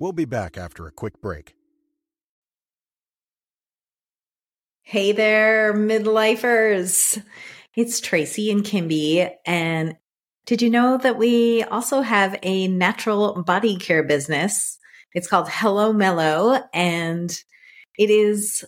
We'll 0.00 0.10
be 0.10 0.24
back 0.24 0.58
after 0.58 0.88
a 0.88 0.90
quick 0.90 1.20
break. 1.20 1.54
Hey 4.82 5.12
there, 5.12 5.72
midlifers. 5.72 7.22
It's 7.76 8.00
Tracy 8.00 8.50
and 8.50 8.64
Kimby. 8.64 9.30
And 9.46 9.96
did 10.46 10.62
you 10.62 10.70
know 10.70 10.98
that 10.98 11.16
we 11.16 11.62
also 11.62 12.00
have 12.00 12.36
a 12.42 12.66
natural 12.66 13.44
body 13.44 13.76
care 13.76 14.02
business? 14.02 14.78
It's 15.14 15.28
called 15.28 15.48
Hello 15.48 15.92
Mellow 15.92 16.60
and 16.74 17.30
it 17.96 18.10
is 18.10 18.64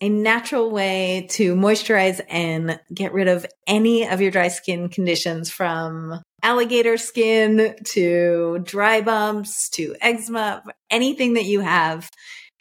a 0.00 0.08
natural 0.08 0.70
way 0.70 1.26
to 1.30 1.54
moisturize 1.54 2.20
and 2.28 2.78
get 2.92 3.12
rid 3.12 3.28
of 3.28 3.46
any 3.66 4.06
of 4.06 4.20
your 4.20 4.30
dry 4.30 4.48
skin 4.48 4.88
conditions 4.88 5.50
from 5.50 6.20
alligator 6.42 6.98
skin 6.98 7.74
to 7.84 8.58
dry 8.62 9.00
bumps 9.00 9.70
to 9.70 9.96
eczema, 10.00 10.62
anything 10.90 11.34
that 11.34 11.44
you 11.44 11.60
have. 11.60 12.10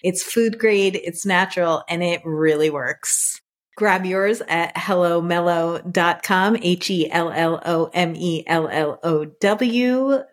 It's 0.04 0.24
food 0.24 0.58
grade, 0.60 0.96
it's 0.96 1.25
natural, 1.25 1.84
and 1.89 2.04
it 2.04 2.22
really 2.24 2.70
works. 2.70 3.39
Grab 3.75 4.06
yours 4.06 4.42
at 4.48 4.74
hellomellow.com, 4.75 6.58
H 6.62 6.89
E 6.89 7.12
L 7.12 7.32
L 7.32 7.62
O 7.65 7.89
M 7.94 8.15
E 8.15 8.44
L 8.48 8.70
L 8.70 9.00
O 9.04 9.25
W.com, 9.25 10.24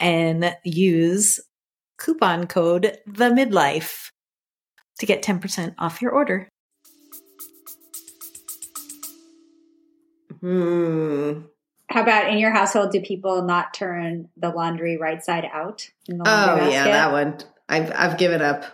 and 0.00 0.56
use 0.64 1.40
coupon 1.98 2.46
code 2.46 2.98
the 3.06 3.30
midlife 3.30 4.10
to 4.98 5.06
get 5.06 5.22
10% 5.22 5.74
off 5.78 6.00
your 6.02 6.12
order. 6.12 6.48
Hmm. 10.40 11.42
How 11.88 12.02
about 12.02 12.30
in 12.30 12.38
your 12.38 12.50
household? 12.50 12.92
Do 12.92 13.00
people 13.00 13.42
not 13.42 13.72
turn 13.72 14.28
the 14.36 14.50
laundry 14.50 14.96
right 14.96 15.24
side 15.24 15.48
out? 15.50 15.88
oh 16.10 16.24
basket? 16.24 16.72
yeah, 16.72 16.84
that 16.84 17.12
one. 17.12 17.38
I've 17.68 17.92
I've 17.94 18.18
given 18.18 18.42
up. 18.42 18.64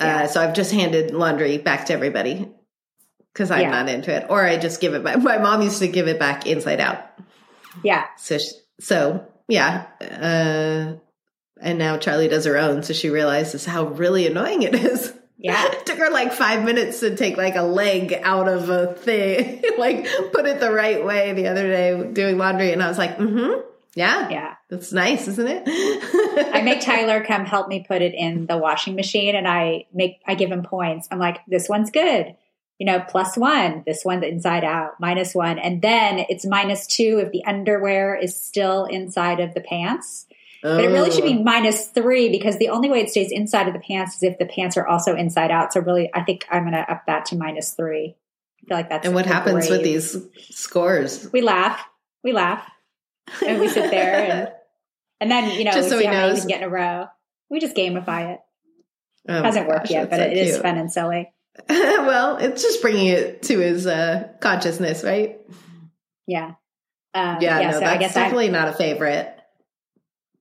Uh, 0.00 0.04
yeah. 0.04 0.22
Uh, 0.22 0.26
so 0.28 0.40
I've 0.40 0.54
just 0.54 0.72
handed 0.72 1.12
laundry 1.12 1.58
back 1.58 1.86
to 1.86 1.92
everybody 1.92 2.48
because 3.32 3.50
I'm 3.50 3.62
yeah. 3.62 3.70
not 3.70 3.88
into 3.88 4.14
it, 4.14 4.26
or 4.30 4.42
I 4.44 4.56
just 4.56 4.80
give 4.80 4.94
it 4.94 5.04
back. 5.04 5.18
My 5.22 5.38
mom 5.38 5.62
used 5.62 5.80
to 5.80 5.88
give 5.88 6.08
it 6.08 6.18
back 6.18 6.46
inside 6.46 6.80
out. 6.80 7.04
Yeah. 7.82 8.06
So 8.16 8.38
so 8.78 9.26
yeah. 9.48 9.86
Uh, 10.00 10.98
and 11.60 11.78
now 11.78 11.98
Charlie 11.98 12.28
does 12.28 12.46
her 12.46 12.56
own, 12.56 12.82
so 12.82 12.94
she 12.94 13.10
realizes 13.10 13.66
how 13.66 13.88
really 13.88 14.26
annoying 14.26 14.62
it 14.62 14.74
is. 14.74 15.12
Yeah. 15.40 15.66
it 15.72 15.86
took 15.86 15.98
her 15.98 16.10
like 16.10 16.32
five 16.32 16.64
minutes 16.64 17.00
to 17.00 17.16
take 17.16 17.36
like 17.36 17.56
a 17.56 17.62
leg 17.62 18.20
out 18.22 18.48
of 18.48 18.68
a 18.68 18.94
thing, 18.94 19.62
like 19.78 20.06
put 20.32 20.46
it 20.46 20.60
the 20.60 20.70
right 20.70 21.04
way 21.04 21.32
the 21.32 21.48
other 21.48 21.66
day 21.66 22.12
doing 22.12 22.38
laundry. 22.38 22.72
And 22.72 22.82
I 22.82 22.88
was 22.88 22.98
like, 22.98 23.16
mm 23.16 23.30
hmm. 23.30 23.60
Yeah. 23.96 24.28
Yeah. 24.28 24.54
That's 24.68 24.92
nice, 24.92 25.26
isn't 25.26 25.48
it? 25.48 25.64
I 26.54 26.62
make 26.64 26.80
Tyler 26.80 27.24
come 27.24 27.44
help 27.44 27.66
me 27.66 27.84
put 27.86 28.02
it 28.02 28.14
in 28.14 28.46
the 28.46 28.56
washing 28.56 28.94
machine 28.94 29.34
and 29.34 29.48
I 29.48 29.86
make, 29.92 30.20
I 30.28 30.36
give 30.36 30.52
him 30.52 30.62
points. 30.62 31.08
I'm 31.10 31.18
like, 31.18 31.40
this 31.48 31.68
one's 31.68 31.90
good. 31.90 32.36
You 32.78 32.86
know, 32.86 33.00
plus 33.00 33.36
one, 33.36 33.82
this 33.84 34.04
one's 34.04 34.24
inside 34.24 34.62
out, 34.62 34.92
minus 35.00 35.34
one. 35.34 35.58
And 35.58 35.82
then 35.82 36.24
it's 36.28 36.46
minus 36.46 36.86
two 36.86 37.20
if 37.22 37.32
the 37.32 37.44
underwear 37.44 38.14
is 38.14 38.40
still 38.40 38.84
inside 38.84 39.40
of 39.40 39.54
the 39.54 39.60
pants. 39.60 40.26
Oh. 40.62 40.76
But 40.76 40.84
it 40.84 40.88
really 40.88 41.10
should 41.10 41.24
be 41.24 41.38
oh. 41.38 41.42
minus 41.42 41.88
three 41.88 42.28
because 42.30 42.58
the 42.58 42.68
only 42.68 42.90
way 42.90 43.00
it 43.00 43.10
stays 43.10 43.32
inside 43.32 43.66
of 43.66 43.74
the 43.74 43.80
pants 43.80 44.16
is 44.16 44.22
if 44.22 44.38
the 44.38 44.46
pants 44.46 44.76
are 44.76 44.86
also 44.86 45.16
inside 45.16 45.50
out. 45.50 45.72
So 45.72 45.80
really, 45.80 46.10
I 46.12 46.22
think 46.22 46.46
I'm 46.50 46.62
going 46.62 46.74
to 46.74 46.90
up 46.90 47.04
that 47.06 47.26
to 47.26 47.36
minus 47.36 47.72
three. 47.72 48.16
I 48.62 48.66
feel 48.66 48.76
like 48.76 48.88
that's. 48.90 49.06
And 49.06 49.14
what 49.14 49.26
happens 49.26 49.68
with 49.70 49.82
these 49.82 50.16
scores? 50.50 51.30
We 51.32 51.40
laugh. 51.40 51.82
We 52.22 52.32
laugh, 52.32 52.68
and 53.46 53.58
we 53.58 53.68
sit 53.68 53.90
there, 53.90 54.14
and 54.14 54.52
and 55.20 55.30
then 55.30 55.58
you 55.58 55.64
know 55.64 55.72
just 55.72 55.86
we 55.86 55.90
so 55.90 55.98
see 56.00 56.04
how 56.04 56.12
knows. 56.12 56.22
many 56.22 56.34
we 56.34 56.40
can 56.40 56.48
get 56.48 56.58
in 56.58 56.64
a 56.64 56.68
row. 56.68 57.06
We 57.48 57.60
just 57.60 57.74
gamify 57.74 58.34
it. 58.34 58.40
Oh 59.28 59.42
Hasn't 59.42 59.66
worked 59.66 59.84
gosh, 59.84 59.90
yet, 59.90 60.10
but 60.10 60.16
so 60.16 60.22
it 60.22 60.34
cute. 60.34 60.46
is 60.48 60.58
fun 60.58 60.76
and 60.76 60.92
silly. 60.92 61.32
well, 61.68 62.36
it's 62.36 62.62
just 62.62 62.82
bringing 62.82 63.06
it 63.06 63.42
to 63.44 63.58
his 63.58 63.86
uh, 63.86 64.28
consciousness, 64.40 65.02
right? 65.02 65.40
Yeah. 66.26 66.54
Um, 67.12 67.38
yeah, 67.40 67.60
yeah, 67.60 67.70
no, 67.70 67.72
so 67.72 67.80
that's 67.80 68.14
definitely 68.14 68.46
I've, 68.46 68.52
not 68.52 68.68
a 68.68 68.72
favorite. 68.72 69.39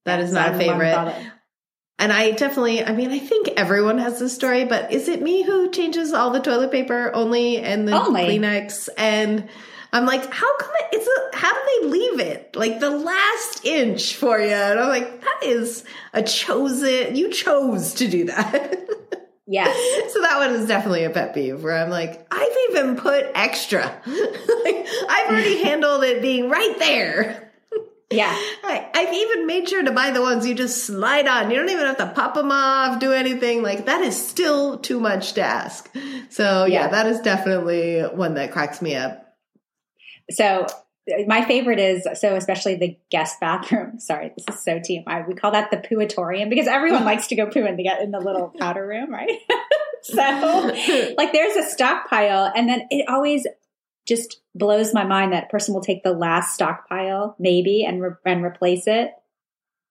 That 0.06 0.20
is 0.20 0.32
not 0.32 0.56
a 0.56 0.58
favorite. 0.58 1.32
And 2.00 2.14
I 2.14 2.32
definitely, 2.32 2.84
I 2.84 2.94
mean, 2.94 3.12
I 3.12 3.20
think 3.20 3.50
everyone 3.58 3.98
has 3.98 4.20
this 4.20 4.34
story, 4.34 4.64
but 4.64 4.94
is 4.94 5.10
it 5.10 5.22
me 5.22 5.44
who 5.44 5.70
changes 5.70 6.14
all 6.14 6.32
the 6.32 6.40
toilet 6.40 6.72
paper 6.72 7.12
only 7.14 7.58
and 7.58 7.86
the 7.86 7.92
only. 7.92 8.22
Kleenex? 8.22 8.88
And 8.98 9.50
I'm 9.92 10.06
like, 10.06 10.32
how 10.32 10.58
come 10.58 10.72
it, 10.80 10.88
it's 10.94 11.08
a, 11.08 11.38
how 11.38 11.52
do 11.52 11.60
they 11.82 11.88
leave 11.90 12.20
it? 12.22 12.56
Like 12.56 12.80
the 12.80 12.90
last 12.90 13.66
inch 13.66 14.16
for 14.16 14.40
you. 14.40 14.48
And 14.48 14.80
I'm 14.80 14.88
like, 14.88 15.20
that 15.20 15.40
is 15.44 15.84
a 16.14 16.24
chosen, 16.24 17.18
you 17.18 17.32
chose 17.32 17.96
to 17.96 18.08
do 18.08 18.26
that. 18.26 18.88
Yeah. 19.52 19.66
so 19.66 20.22
that 20.22 20.38
one 20.38 20.52
is 20.52 20.68
definitely 20.68 21.06
a 21.06 21.10
pet 21.10 21.34
peeve 21.34 21.64
where 21.64 21.76
I'm 21.76 21.90
like, 21.90 22.24
I've 22.30 22.58
even 22.70 22.98
put 22.98 23.32
extra. 23.34 23.82
like, 24.06 24.88
I've 25.10 25.30
already 25.32 25.64
handled 25.64 26.04
it 26.04 26.22
being 26.22 26.52
right 26.52 26.76
there. 26.78 27.49
Yeah. 28.12 28.34
I, 28.64 28.90
I've 28.94 29.14
even 29.14 29.46
made 29.46 29.70
sure 29.70 29.84
to 29.84 29.92
buy 29.92 30.12
the 30.12 30.22
ones 30.22 30.46
you 30.46 30.56
just 30.56 30.86
slide 30.86 31.28
on. 31.28 31.52
You 31.52 31.58
don't 31.58 31.70
even 31.70 31.86
have 31.86 31.98
to 31.98 32.08
pop 32.08 32.34
them 32.34 32.52
off, 32.52 33.00
do 33.00 33.14
anything. 33.14 33.62
Like 33.62 33.86
that 33.86 34.02
is 34.02 34.16
still 34.20 34.80
too 34.80 35.00
much 35.00 35.34
to 35.34 35.42
ask. 35.42 35.90
So 36.30 36.66
yeah, 36.66 36.86
yeah 36.86 36.88
that 36.90 37.08
is 37.08 37.20
definitely 37.22 38.02
one 38.02 38.34
that 38.34 38.52
cracks 38.52 38.82
me 38.82 38.96
up. 38.96 39.26
So 40.32 40.66
my 41.28 41.44
favorite 41.46 41.80
is 41.80 42.08
so 42.20 42.36
especially 42.36 42.76
the 42.76 42.98
guest 43.12 43.40
bathroom. 43.40 44.00
Sorry, 44.00 44.32
this 44.36 44.56
is 44.56 44.64
so 44.64 44.80
TMI. 44.80 45.28
We 45.28 45.34
call 45.34 45.52
that 45.52 45.72
the 45.72 45.78
pooatorium 45.78 46.50
because 46.50 46.68
everyone 46.68 47.06
likes 47.06 47.28
to 47.28 47.36
go 47.36 47.48
poo 47.48 47.66
in 47.66 47.76
the 47.76 47.90
in 48.02 48.12
the 48.12 48.20
little 48.20 48.54
powder 48.60 48.86
room, 48.86 49.12
right? 49.12 49.32
so 50.04 51.14
like 51.18 51.32
there's 51.34 51.56
a 51.56 51.70
stockpile, 51.70 52.52
and 52.56 52.68
then 52.70 52.88
it 52.90 53.08
always 53.08 53.46
just 54.10 54.42
blows 54.56 54.94
my 54.94 55.06
mind 55.06 55.32
that 55.32 55.46
a 55.46 55.48
person 55.48 55.74
will 55.74 55.82
take 55.82 56.04
the 56.04 56.12
last 56.12 56.54
stockpile 56.54 57.36
maybe 57.40 57.86
and 57.86 58.02
re- 58.02 58.12
and 58.26 58.44
replace 58.44 58.88
it 58.88 59.12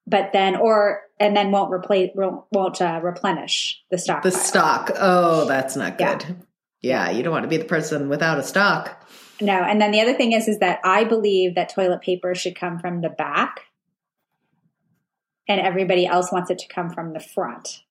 but 0.08 0.32
then 0.32 0.56
or 0.56 1.02
and 1.20 1.36
then 1.36 1.50
won't 1.50 1.72
replace 1.72 2.10
won't 2.14 2.82
uh, 2.82 3.00
replenish 3.02 3.82
the 3.90 3.98
stock 3.98 4.22
the 4.22 4.30
stock. 4.30 4.90
Oh 4.96 5.44
that's 5.46 5.76
not 5.76 5.98
good. 5.98 6.36
Yeah. 6.80 7.06
yeah 7.06 7.10
you 7.10 7.22
don't 7.22 7.32
want 7.32 7.44
to 7.44 7.48
be 7.48 7.58
the 7.58 7.64
person 7.64 8.08
without 8.08 8.38
a 8.38 8.42
stock. 8.42 9.06
No 9.40 9.52
and 9.52 9.80
then 9.80 9.92
the 9.92 10.00
other 10.00 10.14
thing 10.14 10.32
is 10.32 10.48
is 10.48 10.58
that 10.58 10.80
i 10.82 11.04
believe 11.04 11.54
that 11.54 11.72
toilet 11.72 12.00
paper 12.00 12.34
should 12.34 12.58
come 12.58 12.78
from 12.78 13.02
the 13.02 13.10
back 13.10 13.60
and 15.46 15.60
everybody 15.60 16.06
else 16.06 16.32
wants 16.32 16.50
it 16.50 16.58
to 16.58 16.68
come 16.68 16.90
from 16.90 17.12
the 17.12 17.20
front. 17.20 17.82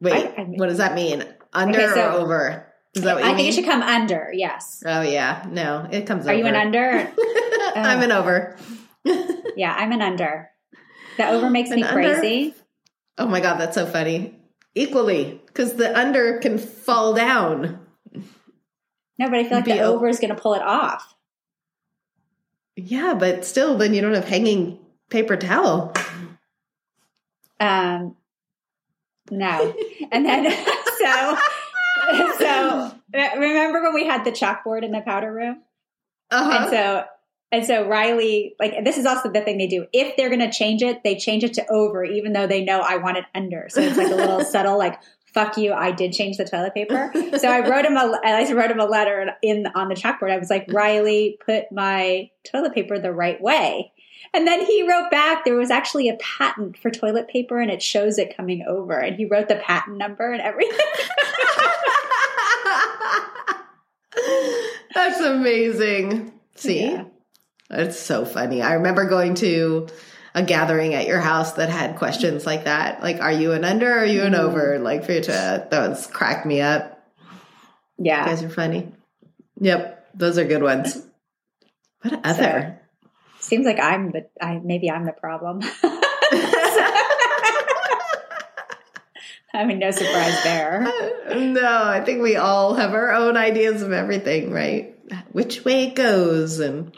Wait 0.00 0.12
I, 0.12 0.42
I 0.42 0.44
mean, 0.44 0.58
what 0.58 0.68
does 0.68 0.78
that 0.78 0.94
mean? 0.94 1.24
Under 1.52 1.78
okay, 1.78 1.94
so, 1.94 2.08
or 2.08 2.20
over 2.20 2.72
is 2.96 3.02
that 3.02 3.14
what 3.16 3.24
I 3.24 3.28
think 3.28 3.38
mean? 3.38 3.48
it 3.48 3.54
should 3.54 3.66
come 3.66 3.82
under. 3.82 4.30
Yes. 4.32 4.82
Oh 4.86 5.02
yeah. 5.02 5.46
No, 5.50 5.86
it 5.90 6.06
comes. 6.06 6.26
Under. 6.26 6.30
Are 6.30 6.34
over. 6.34 6.42
you 6.42 6.46
an 6.46 6.56
under? 6.56 7.12
oh. 7.18 7.72
I'm 7.76 8.02
an 8.02 8.10
over. 8.10 8.56
yeah, 9.56 9.74
I'm 9.76 9.92
an 9.92 10.00
under. 10.00 10.50
The 11.18 11.28
over 11.28 11.50
makes 11.50 11.70
an 11.70 11.76
me 11.76 11.84
crazy. 11.84 12.54
Oh 13.18 13.26
my 13.26 13.40
god, 13.40 13.58
that's 13.58 13.74
so 13.74 13.86
funny. 13.86 14.38
Equally, 14.74 15.40
because 15.46 15.74
the 15.74 15.96
under 15.96 16.38
can 16.38 16.58
fall 16.58 17.14
down. 17.14 17.80
No, 19.18 19.30
but 19.30 19.38
I 19.38 19.44
feel 19.44 19.58
like 19.58 19.64
Be 19.64 19.72
the 19.72 19.80
over 19.80 20.08
is 20.08 20.18
going 20.20 20.34
to 20.34 20.40
pull 20.40 20.54
it 20.54 20.62
off. 20.62 21.14
Yeah, 22.76 23.14
but 23.14 23.46
still, 23.46 23.78
then 23.78 23.94
you 23.94 24.02
don't 24.02 24.12
have 24.12 24.28
hanging 24.28 24.78
paper 25.08 25.36
towel. 25.36 25.94
Um, 27.58 28.16
no, 29.30 29.74
and 30.12 30.26
then 30.26 30.50
so 30.98 31.38
so 32.38 32.92
remember 33.12 33.82
when 33.82 33.94
we 33.94 34.06
had 34.06 34.24
the 34.24 34.32
chalkboard 34.32 34.84
in 34.84 34.92
the 34.92 35.00
powder 35.00 35.32
room? 35.32 35.62
Uh-huh. 36.30 36.58
And 36.62 36.70
so 36.70 37.04
and 37.52 37.64
so 37.64 37.88
Riley, 37.88 38.54
like 38.58 38.84
this 38.84 38.98
is 38.98 39.06
also 39.06 39.30
the 39.30 39.40
thing 39.40 39.58
they 39.58 39.68
do. 39.68 39.86
If 39.92 40.16
they're 40.16 40.28
going 40.28 40.40
to 40.40 40.50
change 40.50 40.82
it, 40.82 41.02
they 41.04 41.16
change 41.16 41.44
it 41.44 41.54
to 41.54 41.70
over, 41.70 42.04
even 42.04 42.32
though 42.32 42.46
they 42.46 42.64
know 42.64 42.80
I 42.80 42.96
want 42.96 43.18
it 43.18 43.24
under. 43.34 43.68
So 43.68 43.80
it's 43.80 43.96
like 43.96 44.10
a 44.10 44.16
little 44.16 44.44
subtle, 44.44 44.78
like 44.78 45.00
fuck 45.36 45.58
you, 45.58 45.70
I 45.74 45.92
did 45.92 46.14
change 46.14 46.38
the 46.38 46.46
toilet 46.46 46.72
paper. 46.72 47.12
so 47.38 47.48
I 47.48 47.68
wrote 47.68 47.84
him 47.84 47.96
a, 47.96 48.18
I 48.24 48.50
wrote 48.52 48.70
him 48.70 48.80
a 48.80 48.86
letter 48.86 49.32
in 49.42 49.66
on 49.74 49.88
the 49.88 49.94
chalkboard. 49.94 50.30
I 50.32 50.38
was 50.38 50.48
like, 50.48 50.66
Riley, 50.72 51.38
put 51.44 51.70
my 51.70 52.30
toilet 52.42 52.74
paper 52.74 52.98
the 52.98 53.12
right 53.12 53.40
way. 53.40 53.92
And 54.32 54.46
then 54.46 54.64
he 54.64 54.88
wrote 54.88 55.10
back, 55.10 55.44
there 55.44 55.54
was 55.54 55.70
actually 55.70 56.08
a 56.08 56.16
patent 56.16 56.78
for 56.78 56.90
toilet 56.90 57.28
paper 57.28 57.60
and 57.60 57.70
it 57.70 57.82
shows 57.82 58.18
it 58.18 58.34
coming 58.34 58.64
over. 58.66 58.98
And 58.98 59.14
he 59.14 59.26
wrote 59.26 59.48
the 59.48 59.56
patent 59.56 59.98
number 59.98 60.32
and 60.32 60.40
everything. 60.40 60.78
That's 64.94 65.20
amazing. 65.20 66.32
See? 66.54 66.84
Yeah. 66.84 67.04
That's 67.68 67.98
so 67.98 68.24
funny. 68.24 68.62
I 68.62 68.74
remember 68.74 69.08
going 69.08 69.34
to 69.36 69.88
a 70.34 70.42
gathering 70.42 70.94
at 70.94 71.06
your 71.06 71.20
house 71.20 71.54
that 71.54 71.68
had 71.70 71.96
questions 71.96 72.46
like 72.46 72.64
that. 72.64 73.02
Like, 73.02 73.20
are 73.20 73.32
you 73.32 73.52
an 73.52 73.64
under 73.64 73.90
or 73.90 74.00
are 74.00 74.04
you 74.04 74.22
an 74.22 74.34
mm. 74.34 74.38
over? 74.38 74.78
Like, 74.78 75.04
for 75.04 75.12
you 75.12 75.22
to, 75.22 75.66
those 75.70 76.06
cracked 76.06 76.46
me 76.46 76.60
up. 76.60 77.02
Yeah. 77.98 78.20
You 78.20 78.26
guys 78.26 78.42
are 78.42 78.50
funny. 78.50 78.92
Yep. 79.60 80.08
Those 80.14 80.38
are 80.38 80.44
good 80.44 80.62
ones. 80.62 81.02
What 82.02 82.20
other? 82.24 82.80
So, 83.02 83.08
seems 83.40 83.66
like 83.66 83.80
I'm 83.80 84.12
the, 84.12 84.28
I, 84.40 84.60
maybe 84.62 84.90
I'm 84.90 85.06
the 85.06 85.12
problem. 85.12 85.60
I 89.56 89.64
mean, 89.64 89.78
no 89.78 89.90
surprise 89.90 90.42
there. 90.44 90.82
no, 91.34 91.82
I 91.82 92.02
think 92.04 92.22
we 92.22 92.36
all 92.36 92.74
have 92.74 92.92
our 92.92 93.12
own 93.12 93.36
ideas 93.36 93.82
of 93.82 93.92
everything, 93.92 94.52
right? 94.52 94.94
Which 95.32 95.64
way 95.64 95.84
it 95.84 95.94
goes 95.94 96.60
and 96.60 96.96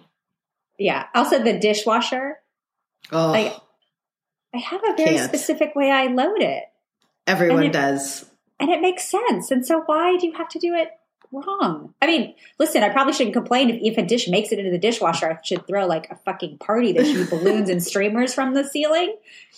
yeah. 0.78 1.06
Also, 1.14 1.42
the 1.42 1.58
dishwasher. 1.58 2.38
Oh, 3.12 3.30
like, 3.32 3.54
I 4.54 4.58
have 4.58 4.80
a 4.84 4.96
very 4.96 5.16
can't. 5.16 5.28
specific 5.28 5.74
way 5.74 5.90
I 5.90 6.06
load 6.06 6.40
it. 6.40 6.64
Everyone 7.26 7.64
it, 7.64 7.72
does, 7.72 8.24
and 8.58 8.70
it 8.70 8.80
makes 8.80 9.04
sense. 9.04 9.50
And 9.50 9.66
so, 9.66 9.82
why 9.86 10.16
do 10.16 10.26
you 10.26 10.32
have 10.34 10.48
to 10.50 10.58
do 10.58 10.74
it 10.74 10.88
wrong? 11.30 11.94
I 12.00 12.06
mean, 12.06 12.34
listen, 12.58 12.82
I 12.82 12.88
probably 12.88 13.12
shouldn't 13.12 13.34
complain 13.34 13.70
if, 13.70 13.80
if 13.82 13.98
a 13.98 14.06
dish 14.06 14.28
makes 14.28 14.50
it 14.50 14.58
into 14.58 14.70
the 14.70 14.78
dishwasher. 14.78 15.30
I 15.30 15.38
should 15.42 15.66
throw 15.66 15.86
like 15.86 16.10
a 16.10 16.16
fucking 16.24 16.58
party. 16.58 16.92
There 16.92 17.04
should 17.04 17.28
be 17.28 17.36
balloons 17.36 17.68
and 17.68 17.82
streamers 17.82 18.34
from 18.34 18.54
the 18.54 18.64
ceiling. 18.64 19.16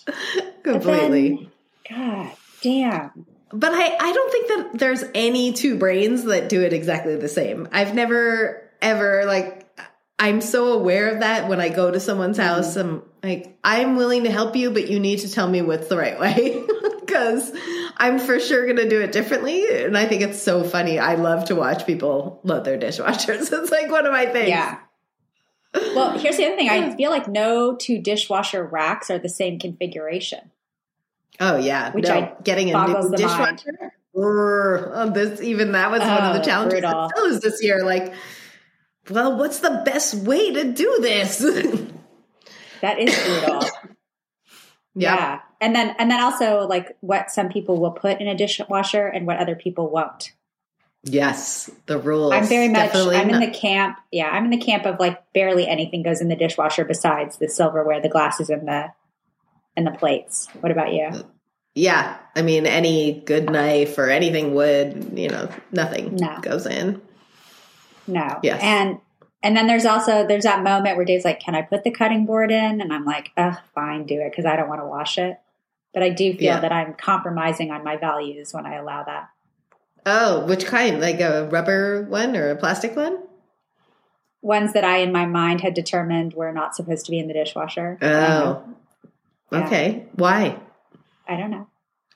Completely. 0.63 1.51
Then, 1.89 1.99
God 1.99 2.37
damn. 2.63 3.27
But 3.53 3.73
I, 3.73 3.97
I 3.97 4.13
don't 4.13 4.33
think 4.33 4.49
that 4.49 4.79
there's 4.79 5.05
any 5.15 5.53
two 5.53 5.77
brains 5.77 6.25
that 6.25 6.49
do 6.49 6.63
it 6.63 6.73
exactly 6.73 7.17
the 7.17 7.29
same. 7.29 7.69
I've 7.73 7.95
never 7.95 8.71
ever 8.81 9.25
like 9.27 9.69
I'm 10.21 10.43
so 10.43 10.75
aware 10.75 11.09
of 11.15 11.21
that 11.21 11.49
when 11.49 11.61
I 11.61 11.71
go 11.71 11.91
to 11.91 11.99
someone's 11.99 12.39
mm-hmm. 12.39 12.47
house. 12.47 12.77
I'm 12.77 13.03
like, 13.23 13.59
I'm 13.65 13.97
willing 13.97 14.25
to 14.25 14.31
help 14.31 14.55
you, 14.55 14.71
but 14.71 14.89
you 14.89 15.01
need 15.01 15.21
to 15.21 15.33
tell 15.33 15.49
me 15.49 15.63
what's 15.63 15.89
the 15.89 15.97
right 15.97 16.21
way 16.21 16.63
because 17.01 17.51
I'm 17.97 18.19
for 18.19 18.39
sure 18.39 18.65
going 18.67 18.77
to 18.77 18.89
do 18.89 19.01
it 19.01 19.13
differently. 19.13 19.85
And 19.85 19.97
I 19.97 20.05
think 20.05 20.21
it's 20.21 20.41
so 20.41 20.63
funny. 20.63 20.99
I 20.99 21.15
love 21.15 21.47
to 21.47 21.55
watch 21.55 21.87
people 21.87 22.41
load 22.45 22.65
their 22.65 22.79
dishwashers. 22.79 23.51
It's 23.61 23.71
like 23.71 23.91
one 23.91 24.05
of 24.05 24.13
my 24.13 24.27
things. 24.27 24.51
Yeah. 24.51 24.79
Well, 25.73 26.19
here's 26.19 26.37
the 26.37 26.47
other 26.47 26.57
thing. 26.57 26.69
I 26.69 26.95
feel 26.97 27.11
like 27.11 27.27
no 27.27 27.77
two 27.77 28.01
dishwasher 28.01 28.65
racks 28.65 29.11
are 29.11 29.19
the 29.19 29.29
same 29.29 29.59
configuration. 29.59 30.51
Oh 31.41 31.57
yeah, 31.57 31.91
which 31.93 32.05
no, 32.05 32.15
I 32.15 32.35
getting 32.45 32.75
a 32.75 32.87
new 32.87 33.17
dishwasher. 33.17 33.93
oh, 34.15 35.11
this 35.13 35.41
even 35.41 35.73
that 35.73 35.91
was 35.91 36.03
oh, 36.03 36.07
one 36.07 36.23
of 36.25 36.35
the 36.35 36.41
oh, 36.41 36.45
challenges 36.45 37.41
this 37.41 37.63
year. 37.63 37.83
Like 37.83 38.13
well, 39.09 39.37
what's 39.37 39.61
the 39.61 39.83
best 39.85 40.15
way 40.15 40.53
to 40.53 40.73
do 40.73 40.99
this? 41.01 41.39
that 42.81 42.99
is 42.99 43.17
brutal. 43.25 43.63
yeah. 44.95 45.15
yeah. 45.15 45.41
And 45.61 45.75
then 45.75 45.95
and 45.99 46.11
then 46.11 46.21
also 46.21 46.67
like 46.67 46.97
what 47.01 47.31
some 47.31 47.49
people 47.49 47.81
will 47.81 47.93
put 47.93 48.21
in 48.21 48.29
a 48.29 48.37
dishwasher 48.37 49.07
and 49.07 49.27
what 49.27 49.39
other 49.39 49.55
people 49.55 49.91
won't. 49.91 50.33
Yes, 51.03 51.71
the 51.87 51.99
rules. 51.99 52.33
I'm 52.33 52.45
very 52.45 52.69
much 52.69 52.93
Definitely 52.93 53.17
I'm 53.17 53.29
not. 53.29 53.43
in 53.43 53.51
the 53.51 53.59
camp. 53.59 53.99
Yeah, 54.13 54.29
I'm 54.29 54.45
in 54.45 54.51
the 54.51 54.59
camp 54.59 54.85
of 54.85 55.01
like 55.01 55.33
barely 55.33 55.67
anything 55.67 56.03
goes 56.03 56.21
in 56.21 56.29
the 56.29 56.37
dishwasher 56.37 56.85
besides 56.85 57.39
the 57.39 57.49
silverware, 57.49 58.03
the 58.03 58.11
glasses 58.11 58.51
and 58.51 58.69
the 58.69 58.93
and 59.77 59.87
the 59.87 59.93
plates. 59.93 60.49
What 60.61 60.73
about 60.73 60.93
you? 60.93 61.11
Yeah, 61.75 62.19
I 62.35 62.43
mean 62.43 62.67
any 62.67 63.21
good 63.21 63.51
knife 63.51 63.97
or 63.99 64.11
anything 64.11 64.55
wood, 64.55 65.13
you 65.17 65.29
know, 65.29 65.49
nothing 65.71 66.17
no. 66.17 66.39
goes 66.41 66.67
in. 66.67 67.01
No. 68.07 68.41
Yes. 68.43 68.61
And 68.63 68.99
and 69.43 69.57
then 69.57 69.67
there's 69.67 69.87
also 69.87 70.27
there's 70.27 70.45
that 70.45 70.63
moment 70.63 70.97
where 70.97 71.05
Dave's 71.05 71.25
like, 71.25 71.41
"Can 71.41 71.55
I 71.55 71.63
put 71.63 71.85
the 71.85 71.91
cutting 71.91 72.27
board 72.27 72.51
in?" 72.51 72.81
And 72.81 72.93
I'm 72.93 73.05
like, 73.05 73.31
"Ugh, 73.37 73.57
fine, 73.75 74.05
do 74.05 74.21
it," 74.21 74.31
because 74.31 74.45
I 74.45 74.57
don't 74.57 74.69
want 74.69 74.81
to 74.81 74.87
wash 74.87 75.17
it. 75.17 75.39
But 75.95 76.03
I 76.03 76.11
do 76.11 76.33
feel 76.33 76.43
yeah. 76.43 76.61
that 76.61 76.73
I'm 76.73 76.95
compromising 76.95 77.71
on 77.71 77.83
my 77.83 77.97
values 77.97 78.53
when 78.53 78.67
I 78.67 78.77
allow 78.77 79.03
that. 79.05 79.31
Oh, 80.07 80.45
which 80.47 80.67
kind? 80.67 81.01
Like 81.01 81.21
a 81.21 81.49
rubber 81.49 82.03
one 82.03 82.37
or 82.37 82.51
a 82.51 82.57
plastic 82.57 82.97
one? 82.97 83.19
Ones 84.43 84.73
that 84.73 84.85
I, 84.85 84.99
in 84.99 85.13
my 85.13 85.27
mind, 85.27 85.61
had 85.61 85.75
determined 85.75 86.35
were 86.35 86.53
not 86.53 86.75
supposed 86.75 87.05
to 87.07 87.11
be 87.11 87.19
in 87.19 87.29
the 87.29 87.35
dishwasher. 87.35 87.99
Oh, 88.01 88.63
okay. 89.53 90.07
Why? 90.15 90.59
I 91.29 91.37
don't 91.37 91.51
know. 91.51 91.67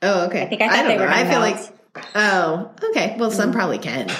Oh, 0.02 0.26
okay. 0.26 0.42
I 0.42 0.46
think 0.46 0.62
I 0.62 0.68
thought 0.68 0.84
I 0.84 0.88
they 0.88 0.96
know. 0.96 1.04
were. 1.04 1.08
I 1.08 1.24
feel 1.24 1.40
melt. 1.40 1.72
like. 1.96 2.04
Oh, 2.14 2.70
okay. 2.90 3.16
Well, 3.18 3.30
some 3.30 3.50
mm 3.50 3.54
probably 3.54 3.78
can. 3.78 4.10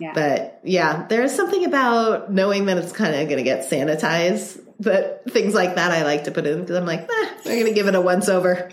Yeah. 0.00 0.12
But 0.14 0.60
yeah, 0.64 1.06
there's 1.08 1.34
something 1.34 1.64
about 1.64 2.32
knowing 2.32 2.66
that 2.66 2.78
it's 2.78 2.92
kind 2.92 3.14
of 3.14 3.28
going 3.28 3.38
to 3.38 3.42
get 3.42 3.68
sanitized. 3.68 4.64
But 4.80 5.24
things 5.28 5.54
like 5.54 5.74
that, 5.74 5.90
I 5.90 6.04
like 6.04 6.24
to 6.24 6.30
put 6.30 6.46
in 6.46 6.60
because 6.60 6.76
I'm 6.76 6.86
like, 6.86 7.00
eh, 7.00 7.30
we're 7.44 7.54
going 7.54 7.66
to 7.66 7.72
give 7.72 7.88
it 7.88 7.94
a 7.94 8.00
once 8.00 8.28
over. 8.28 8.70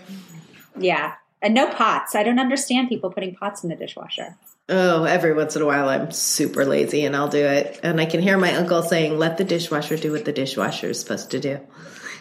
Yeah. 0.78 1.14
And 1.42 1.54
no 1.54 1.68
pots. 1.72 2.14
I 2.14 2.22
don't 2.22 2.38
understand 2.38 2.88
people 2.88 3.10
putting 3.10 3.34
pots 3.34 3.64
in 3.64 3.70
the 3.70 3.76
dishwasher. 3.76 4.36
Oh, 4.68 5.04
every 5.04 5.32
once 5.32 5.54
in 5.54 5.62
a 5.62 5.66
while 5.66 5.88
I'm 5.88 6.10
super 6.10 6.64
lazy 6.64 7.04
and 7.04 7.14
I'll 7.14 7.28
do 7.28 7.44
it. 7.44 7.78
And 7.82 8.00
I 8.00 8.06
can 8.06 8.20
hear 8.20 8.36
my 8.36 8.54
uncle 8.54 8.82
saying, 8.82 9.16
let 9.16 9.38
the 9.38 9.44
dishwasher 9.44 9.96
do 9.96 10.12
what 10.12 10.24
the 10.24 10.32
dishwasher 10.32 10.90
is 10.90 11.00
supposed 11.00 11.30
to 11.32 11.40
do. 11.40 11.60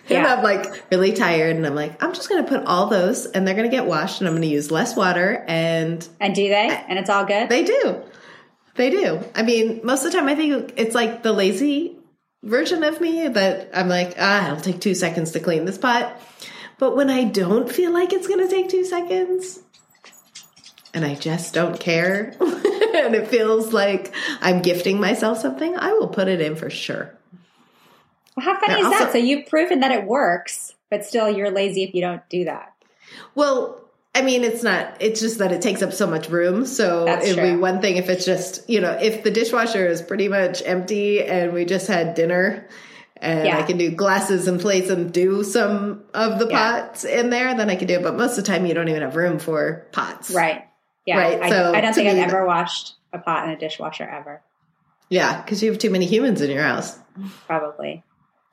Yeah. 0.08 0.20
And 0.20 0.28
I'm 0.28 0.44
like 0.44 0.92
really 0.92 1.14
tired 1.14 1.56
and 1.56 1.66
I'm 1.66 1.76
like, 1.76 2.02
I'm 2.04 2.14
just 2.14 2.30
going 2.30 2.44
to 2.44 2.50
put 2.50 2.66
all 2.66 2.88
those 2.88 3.26
and 3.26 3.48
they're 3.48 3.56
going 3.56 3.70
to 3.70 3.76
get 3.76 3.86
washed 3.86 4.22
and 4.22 4.28
I'm 4.28 4.34
going 4.34 4.44
to 4.44 4.48
use 4.48 4.72
less 4.72 4.96
water 4.96 5.44
and. 5.48 6.08
And 6.20 6.36
do 6.36 6.48
they? 6.48 6.68
And 6.88 7.00
it's 7.00 7.10
all 7.10 7.26
good? 7.26 7.50
They 7.50 7.64
do. 7.64 8.04
They 8.76 8.90
do. 8.90 9.24
I 9.34 9.44
mean, 9.44 9.82
most 9.84 10.06
of 10.06 10.12
the 10.12 10.18
time, 10.18 10.28
I 10.28 10.36
think 10.36 10.74
it's 10.76 10.94
like 10.94 11.24
the 11.24 11.34
lazy 11.34 11.98
version 12.44 12.84
of 12.84 13.02
me 13.02 13.28
that 13.28 13.70
I'm 13.74 13.90
like, 13.90 14.16
ah, 14.20 14.48
it'll 14.48 14.62
take 14.62 14.80
two 14.80 14.94
seconds 14.96 15.32
to 15.32 15.40
clean 15.40 15.66
this 15.66 15.78
pot. 15.78 16.22
But 16.78 16.96
when 16.96 17.10
I 17.10 17.24
don't 17.24 17.72
feel 17.72 17.92
like 17.92 18.14
it's 18.14 18.28
going 18.28 18.46
to 18.46 18.54
take 18.54 18.70
two 18.70 18.84
seconds, 18.84 19.60
and 20.94 21.06
I 21.06 21.16
just 21.16 21.54
don't 21.54 21.80
care, 21.80 22.36
and 22.40 23.16
it 23.16 23.28
feels 23.28 23.74
like 23.74 24.14
I'm 24.42 24.62
gifting 24.62 25.00
myself 25.00 25.40
something, 25.40 25.78
I 25.78 25.94
will 25.94 26.10
put 26.10 26.28
it 26.28 26.42
in 26.42 26.56
for 26.56 26.70
sure. 26.70 27.18
Well, 28.36 28.46
how 28.46 28.60
funny 28.60 28.80
is 28.80 28.86
also, 28.86 29.00
that? 29.00 29.12
So 29.12 29.18
you've 29.18 29.48
proven 29.48 29.80
that 29.80 29.92
it 29.92 30.06
works, 30.06 30.76
but 30.90 31.06
still 31.06 31.30
you're 31.30 31.52
lazy 31.52 31.84
if 31.84 31.94
you 31.94 32.02
don't 32.02 32.28
do 32.30 32.46
that. 32.46 32.74
Well, 33.34 33.82
I 34.14 34.22
mean, 34.22 34.46
it's 34.46 34.64
not, 34.64 34.96
it's 35.02 35.20
just 35.20 35.40
that 35.40 35.52
it 35.52 35.62
takes 35.62 35.82
up 35.82 35.92
so 35.92 36.08
much 36.08 36.30
room. 36.30 36.66
So 36.66 37.06
it'd 37.06 37.36
be 37.36 37.58
one 37.58 37.82
thing 37.82 37.98
if 37.98 38.08
it's 38.08 38.24
just, 38.26 38.70
you 38.70 38.80
know, 38.80 38.92
if 38.92 39.24
the 39.24 39.32
dishwasher 39.32 39.86
is 39.86 40.02
pretty 40.02 40.30
much 40.30 40.64
empty 40.66 41.22
and 41.22 41.52
we 41.52 41.66
just 41.66 41.88
had 41.88 42.16
dinner 42.16 42.66
and 43.18 43.46
yeah. 43.46 43.58
I 43.58 43.64
can 43.64 43.78
do 43.78 43.92
glasses 43.92 44.48
and 44.48 44.60
plates 44.60 44.90
and 44.90 45.12
do 45.14 45.44
some 45.44 46.06
of 46.14 46.40
the 46.40 46.48
yeah. 46.48 46.82
pots 46.82 47.04
in 47.04 47.30
there, 47.30 47.56
then 47.56 47.70
I 47.70 47.76
can 47.76 47.90
do 47.90 47.96
it. 47.96 48.04
But 48.04 48.16
most 48.16 48.38
of 48.38 48.46
the 48.46 48.52
time, 48.52 48.66
you 48.66 48.74
don't 48.74 48.88
even 48.88 49.02
have 49.02 49.18
room 49.18 49.38
for 49.38 49.86
pots. 49.92 50.32
Right. 50.32 50.66
Yeah. 51.06 51.20
Right. 51.20 51.42
I, 51.42 51.50
so 51.50 51.74
I 51.74 51.82
don't 51.82 51.94
think 51.94 52.08
I've 52.08 52.18
ever 52.18 52.46
washed 52.46 52.96
a 53.12 53.20
pot 53.20 53.44
in 53.44 53.50
a 53.50 53.58
dishwasher 53.58 54.06
ever. 54.06 54.42
Yeah. 55.10 55.42
Cause 55.44 55.62
you 55.62 55.72
have 55.72 55.80
too 55.80 55.90
many 55.90 56.06
humans 56.06 56.40
in 56.42 56.50
your 56.50 56.64
house. 56.64 56.98
Probably. 57.48 58.02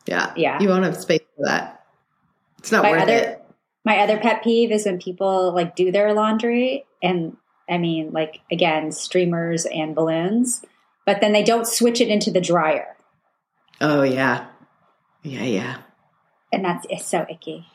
Yeah. 0.06 0.32
Yeah. 0.36 0.60
You 0.60 0.68
won't 0.68 0.84
have 0.84 0.96
space 0.96 1.20
for 1.36 1.46
that. 1.46 1.84
It's 2.58 2.72
not 2.72 2.82
My 2.82 2.92
worth 2.92 3.02
other, 3.02 3.12
it 3.12 3.44
my 3.84 3.98
other 3.98 4.18
pet 4.18 4.42
peeve 4.42 4.70
is 4.70 4.86
when 4.86 4.98
people 4.98 5.52
like 5.52 5.74
do 5.74 5.90
their 5.90 6.12
laundry 6.12 6.84
and 7.02 7.36
I 7.68 7.78
mean 7.78 8.12
like 8.12 8.40
again 8.50 8.92
streamers 8.92 9.66
and 9.66 9.94
balloons, 9.94 10.64
but 11.04 11.20
then 11.20 11.32
they 11.32 11.42
don't 11.42 11.66
switch 11.66 12.00
it 12.00 12.08
into 12.08 12.30
the 12.30 12.40
dryer. 12.40 12.96
Oh 13.80 14.02
yeah. 14.02 14.46
Yeah, 15.22 15.44
yeah. 15.44 15.76
And 16.52 16.64
that's 16.64 16.86
it's 16.90 17.06
so 17.06 17.26
icky. 17.28 17.66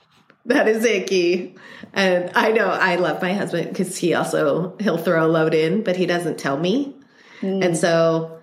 That 0.45 0.67
is 0.67 0.85
icky. 0.85 1.55
And 1.93 2.31
I 2.35 2.51
know 2.51 2.67
I 2.69 2.95
love 2.95 3.21
my 3.21 3.33
husband 3.33 3.69
because 3.69 3.97
he 3.97 4.13
also 4.13 4.75
he'll 4.79 4.97
throw 4.97 5.25
a 5.25 5.27
load 5.27 5.53
in, 5.53 5.83
but 5.83 5.97
he 5.97 6.05
doesn't 6.05 6.39
tell 6.39 6.57
me. 6.57 6.95
Mm. 7.41 7.65
And 7.65 7.77
so 7.77 8.39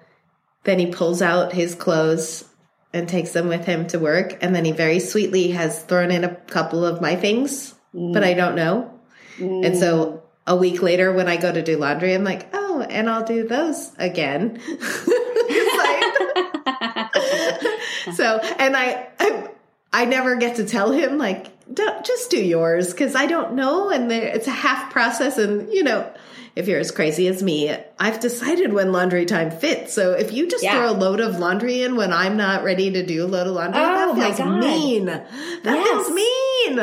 then 0.65 0.79
he 0.79 0.87
pulls 0.87 1.23
out 1.23 1.53
his 1.53 1.75
clothes 1.75 2.45
and 2.95 3.09
takes 3.09 3.33
them 3.33 3.49
with 3.49 3.67
him 3.67 3.87
to 3.89 3.99
work. 3.99 4.39
And 4.41 4.55
then 4.55 4.65
he 4.65 4.73
very 4.73 5.01
sweetly 5.01 5.51
has 5.51 5.83
thrown 5.83 6.11
in 6.11 6.25
a 6.25 6.35
couple 6.35 6.87
of 6.87 7.01
my 7.01 7.17
things, 7.17 7.75
mm. 7.93 8.13
but 8.15 8.23
I 8.23 8.35
don't 8.35 8.55
know. 8.55 8.91
Mm. 9.39 9.67
And 9.67 9.77
so 9.77 10.23
a 10.47 10.57
week 10.57 10.81
later, 10.81 11.13
when 11.13 11.29
I 11.29 11.37
go 11.37 11.53
to 11.53 11.61
do 11.61 11.77
laundry, 11.77 12.15
I'm 12.15 12.23
like, 12.23 12.49
oh, 12.53 12.87
and 12.89 13.11
I'll 13.11 13.25
do 13.25 13.47
those 13.47 13.91
again. 13.99 14.61
so, 18.15 18.39
and 18.59 18.77
I, 18.77 19.09
I, 19.19 19.49
I 19.93 20.05
never 20.05 20.37
get 20.37 20.57
to 20.57 20.65
tell 20.65 20.93
him 20.93 21.19
like, 21.19 21.49
just 21.75 22.31
do 22.31 22.43
yours 22.43 22.93
because 22.93 23.15
I 23.17 23.27
don't 23.27 23.55
know, 23.55 23.91
and 23.91 24.13
it's 24.13 24.47
a 24.47 24.53
half 24.53 24.93
process, 24.93 25.39
and 25.39 25.73
you 25.73 25.83
know 25.83 26.13
if 26.57 26.69
you're 26.69 26.79
as 26.79 26.93
crazy 26.93 27.27
as 27.27 27.43
me, 27.43 27.77
I've 27.99 28.21
decided 28.21 28.73
when 28.73 28.93
laundry 28.93 29.27
time 29.27 29.51
fits. 29.51 29.93
So 29.93 30.13
if 30.13 30.33
you 30.33 30.49
just 30.49 30.63
yeah. 30.63 30.75
throw 30.75 30.91
a 30.91 30.97
load 30.97 31.19
of 31.19 31.39
laundry 31.41 31.83
in 31.83 31.97
when 31.97 32.13
I'm 32.13 32.37
not 32.37 32.63
ready 32.63 32.93
to 32.93 33.05
do 33.05 33.25
a 33.25 33.27
load 33.27 33.49
of 33.49 33.55
laundry, 33.55 33.81
oh, 33.81 34.15
that 34.15 34.37
feels 34.37 34.49
mean. 34.49 35.07
That 35.07 35.27
yes. 35.65 35.89
feels 35.89 36.11
mean. 36.11 36.79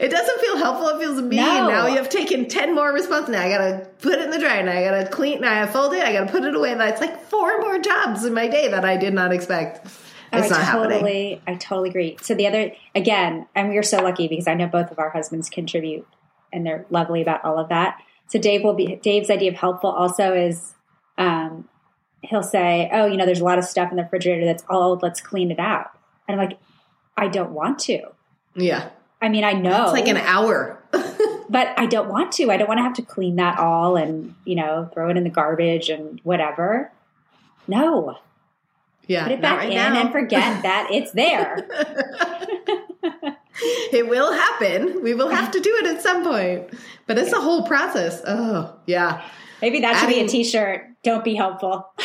It 0.00 0.10
doesn't 0.10 0.40
feel 0.40 0.58
helpful. 0.58 0.88
It 0.88 1.00
feels 1.00 1.22
mean. 1.22 1.40
No. 1.40 1.68
Now 1.68 1.86
you 1.86 1.96
have 1.96 2.10
taken 2.10 2.48
10 2.48 2.74
more 2.74 2.92
responsibilities. 2.92 3.34
Now 3.34 3.46
I 3.46 3.48
gotta 3.48 3.88
put 4.02 4.18
it 4.18 4.24
in 4.26 4.30
the 4.30 4.38
dryer. 4.38 4.62
Now 4.62 4.72
I 4.72 4.84
gotta 4.84 5.08
clean. 5.08 5.40
Now 5.40 5.62
I 5.62 5.66
fold 5.66 5.94
it. 5.94 6.04
I 6.04 6.12
gotta 6.12 6.30
put 6.30 6.44
it 6.44 6.54
away. 6.54 6.74
That's 6.74 7.00
like 7.00 7.18
four 7.22 7.62
more 7.62 7.78
jobs 7.78 8.26
in 8.26 8.34
my 8.34 8.48
day 8.48 8.68
that 8.68 8.84
I 8.84 8.98
did 8.98 9.14
not 9.14 9.32
expect. 9.32 9.86
Oh, 10.34 10.38
it's 10.38 10.52
I 10.52 10.58
not 10.58 10.70
totally, 10.70 11.30
happening. 11.30 11.40
I 11.46 11.54
totally 11.54 11.88
agree. 11.90 12.18
So 12.20 12.34
the 12.34 12.46
other, 12.46 12.72
again, 12.94 13.46
and 13.54 13.70
we 13.70 13.78
are 13.78 13.82
so 13.82 14.02
lucky 14.02 14.28
because 14.28 14.48
I 14.48 14.54
know 14.54 14.66
both 14.66 14.90
of 14.90 14.98
our 14.98 15.10
husbands 15.10 15.48
contribute 15.48 16.06
and 16.52 16.66
they're 16.66 16.84
lovely 16.90 17.22
about 17.22 17.44
all 17.44 17.58
of 17.58 17.70
that. 17.70 18.00
So 18.28 18.38
Dave 18.38 18.64
will 18.64 18.74
be 18.74 18.96
Dave's 18.96 19.30
idea 19.30 19.50
of 19.50 19.56
helpful 19.56 19.90
also 19.90 20.32
is 20.34 20.74
um, 21.18 21.68
he'll 22.22 22.42
say, 22.42 22.88
"Oh, 22.92 23.06
you 23.06 23.16
know, 23.16 23.26
there's 23.26 23.40
a 23.40 23.44
lot 23.44 23.58
of 23.58 23.64
stuff 23.64 23.90
in 23.90 23.96
the 23.96 24.02
refrigerator 24.02 24.44
that's 24.44 24.64
all. 24.68 24.98
Let's 25.00 25.20
clean 25.20 25.50
it 25.50 25.58
out." 25.58 25.90
And 26.26 26.40
I'm 26.40 26.48
like, 26.48 26.58
"I 27.16 27.28
don't 27.28 27.50
want 27.50 27.78
to." 27.80 28.00
Yeah. 28.54 28.90
I 29.20 29.28
mean, 29.28 29.44
I 29.44 29.52
know 29.52 29.84
it's 29.84 29.92
like 29.92 30.08
an 30.08 30.18
hour, 30.18 30.82
but 31.48 31.68
I 31.78 31.86
don't 31.86 32.08
want 32.08 32.32
to. 32.32 32.50
I 32.50 32.56
don't 32.56 32.68
want 32.68 32.78
to 32.78 32.82
have 32.82 32.94
to 32.94 33.02
clean 33.02 33.36
that 33.36 33.58
all 33.58 33.96
and 33.96 34.34
you 34.44 34.54
know 34.56 34.90
throw 34.92 35.08
it 35.10 35.16
in 35.16 35.24
the 35.24 35.30
garbage 35.30 35.88
and 35.88 36.20
whatever. 36.24 36.92
No. 37.66 38.18
Yeah. 39.06 39.24
Put 39.24 39.32
it 39.32 39.42
back 39.42 39.58
right 39.58 39.68
in 39.70 39.74
now. 39.76 40.00
and 40.00 40.12
forget 40.12 40.62
that 40.62 40.88
it's 40.90 41.12
there. 41.12 41.68
it 43.92 44.08
will 44.08 44.32
happen. 44.32 45.02
We 45.02 45.14
will 45.14 45.28
have 45.28 45.50
to 45.52 45.60
do 45.60 45.76
it 45.82 45.86
at 45.86 46.02
some 46.02 46.24
point. 46.24 46.70
But 47.06 47.18
it's 47.18 47.30
yeah. 47.30 47.38
a 47.38 47.40
whole 47.40 47.66
process. 47.66 48.20
Oh, 48.26 48.74
yeah. 48.86 49.24
Maybe 49.62 49.80
that 49.80 50.00
should 50.00 50.08
Adding, 50.08 50.26
be 50.26 50.28
a 50.28 50.28
t 50.28 50.44
shirt. 50.44 50.86
Don't 51.02 51.24
be 51.24 51.34
helpful. 51.34 51.92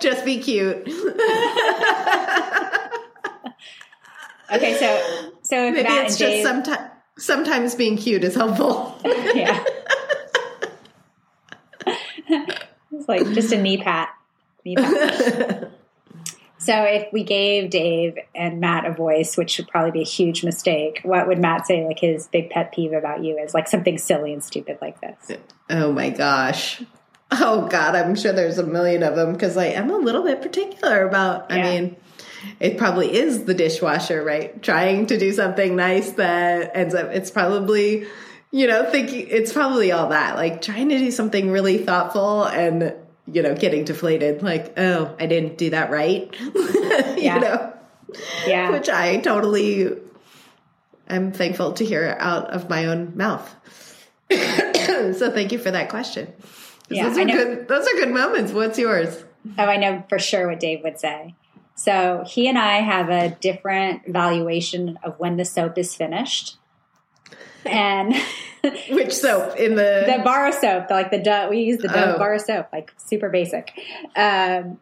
Just 0.00 0.24
be 0.24 0.40
cute. 0.40 0.76
okay, 4.52 4.76
so 4.78 5.32
so 5.42 5.70
maybe 5.70 5.84
Matt 5.84 6.06
it's 6.06 6.18
just 6.18 6.20
Dave, 6.20 6.44
sometimes 6.44 6.90
sometimes 7.18 7.74
being 7.74 7.96
cute 7.96 8.24
is 8.24 8.34
helpful. 8.34 8.98
yeah. 9.04 9.64
it's 12.92 13.08
like 13.08 13.24
just 13.32 13.52
a 13.52 13.60
knee 13.60 13.78
pat. 13.78 14.10
Knee 14.64 14.76
pat. 14.76 15.55
So 16.66 16.82
if 16.82 17.12
we 17.12 17.22
gave 17.22 17.70
Dave 17.70 18.18
and 18.34 18.58
Matt 18.58 18.86
a 18.86 18.92
voice, 18.92 19.36
which 19.36 19.56
would 19.56 19.68
probably 19.68 19.92
be 19.92 20.00
a 20.00 20.04
huge 20.04 20.42
mistake, 20.42 20.98
what 21.04 21.28
would 21.28 21.38
Matt 21.38 21.64
say? 21.68 21.86
Like 21.86 22.00
his 22.00 22.26
big 22.26 22.50
pet 22.50 22.72
peeve 22.72 22.92
about 22.92 23.22
you 23.22 23.38
is 23.38 23.54
like 23.54 23.68
something 23.68 23.98
silly 23.98 24.32
and 24.32 24.42
stupid 24.42 24.78
like 24.80 25.00
this. 25.00 25.38
Oh 25.70 25.92
my 25.92 26.10
gosh. 26.10 26.82
Oh 27.30 27.68
God, 27.68 27.94
I'm 27.94 28.16
sure 28.16 28.32
there's 28.32 28.58
a 28.58 28.66
million 28.66 29.04
of 29.04 29.14
them 29.14 29.32
because 29.32 29.56
I 29.56 29.66
am 29.66 29.90
a 29.90 29.96
little 29.96 30.24
bit 30.24 30.42
particular 30.42 31.06
about. 31.06 31.46
Yeah. 31.50 31.56
I 31.56 31.62
mean, 31.62 31.96
it 32.58 32.78
probably 32.78 33.14
is 33.16 33.44
the 33.44 33.54
dishwasher, 33.54 34.24
right? 34.24 34.60
Trying 34.60 35.06
to 35.06 35.18
do 35.18 35.32
something 35.32 35.76
nice 35.76 36.10
that 36.12 36.72
ends 36.74 36.96
up. 36.96 37.10
It's 37.12 37.30
probably, 37.30 38.08
you 38.50 38.66
know, 38.66 38.90
thinking 38.90 39.28
it's 39.30 39.52
probably 39.52 39.92
all 39.92 40.08
that. 40.08 40.34
Like 40.34 40.62
trying 40.62 40.88
to 40.88 40.98
do 40.98 41.12
something 41.12 41.52
really 41.52 41.78
thoughtful 41.78 42.42
and 42.42 42.92
you 43.30 43.42
know, 43.42 43.54
getting 43.54 43.84
deflated, 43.84 44.42
like, 44.42 44.78
oh, 44.78 45.14
I 45.18 45.26
didn't 45.26 45.58
do 45.58 45.70
that 45.70 45.90
right. 45.90 46.34
you 46.40 47.14
yeah. 47.16 47.38
know? 47.38 47.72
Yeah. 48.46 48.70
Which 48.70 48.88
I 48.88 49.18
totally 49.18 49.96
I'm 51.08 51.32
thankful 51.32 51.72
to 51.74 51.84
hear 51.84 52.16
out 52.18 52.50
of 52.50 52.68
my 52.68 52.86
own 52.86 53.16
mouth. 53.16 53.54
so 54.30 55.30
thank 55.30 55.52
you 55.52 55.58
for 55.58 55.70
that 55.70 55.88
question. 55.88 56.32
Yeah, 56.88 57.08
those 57.08 57.18
are 57.18 57.24
good 57.24 57.68
those 57.68 57.86
are 57.86 57.94
good 57.94 58.12
moments. 58.12 58.52
What's 58.52 58.78
yours? 58.78 59.24
Oh, 59.58 59.64
I 59.64 59.76
know 59.76 60.04
for 60.08 60.18
sure 60.18 60.48
what 60.48 60.60
Dave 60.60 60.82
would 60.82 60.98
say. 60.98 61.34
So 61.74 62.24
he 62.26 62.48
and 62.48 62.58
I 62.58 62.80
have 62.80 63.10
a 63.10 63.36
different 63.40 64.06
valuation 64.06 64.98
of 65.02 65.18
when 65.18 65.36
the 65.36 65.44
soap 65.44 65.78
is 65.78 65.94
finished. 65.94 66.56
And 67.66 68.14
Which 68.90 69.12
soap 69.12 69.56
in 69.56 69.74
the 69.74 70.04
the 70.06 70.22
bar 70.24 70.52
soap, 70.52 70.90
like 70.90 71.10
the 71.10 71.18
Dove, 71.18 71.50
we 71.50 71.60
use 71.60 71.78
the 71.78 71.88
Dove 71.88 72.16
oh. 72.16 72.18
bar 72.18 72.38
soap, 72.38 72.68
like 72.72 72.92
super 72.96 73.28
basic. 73.28 73.72
Um, 74.16 74.78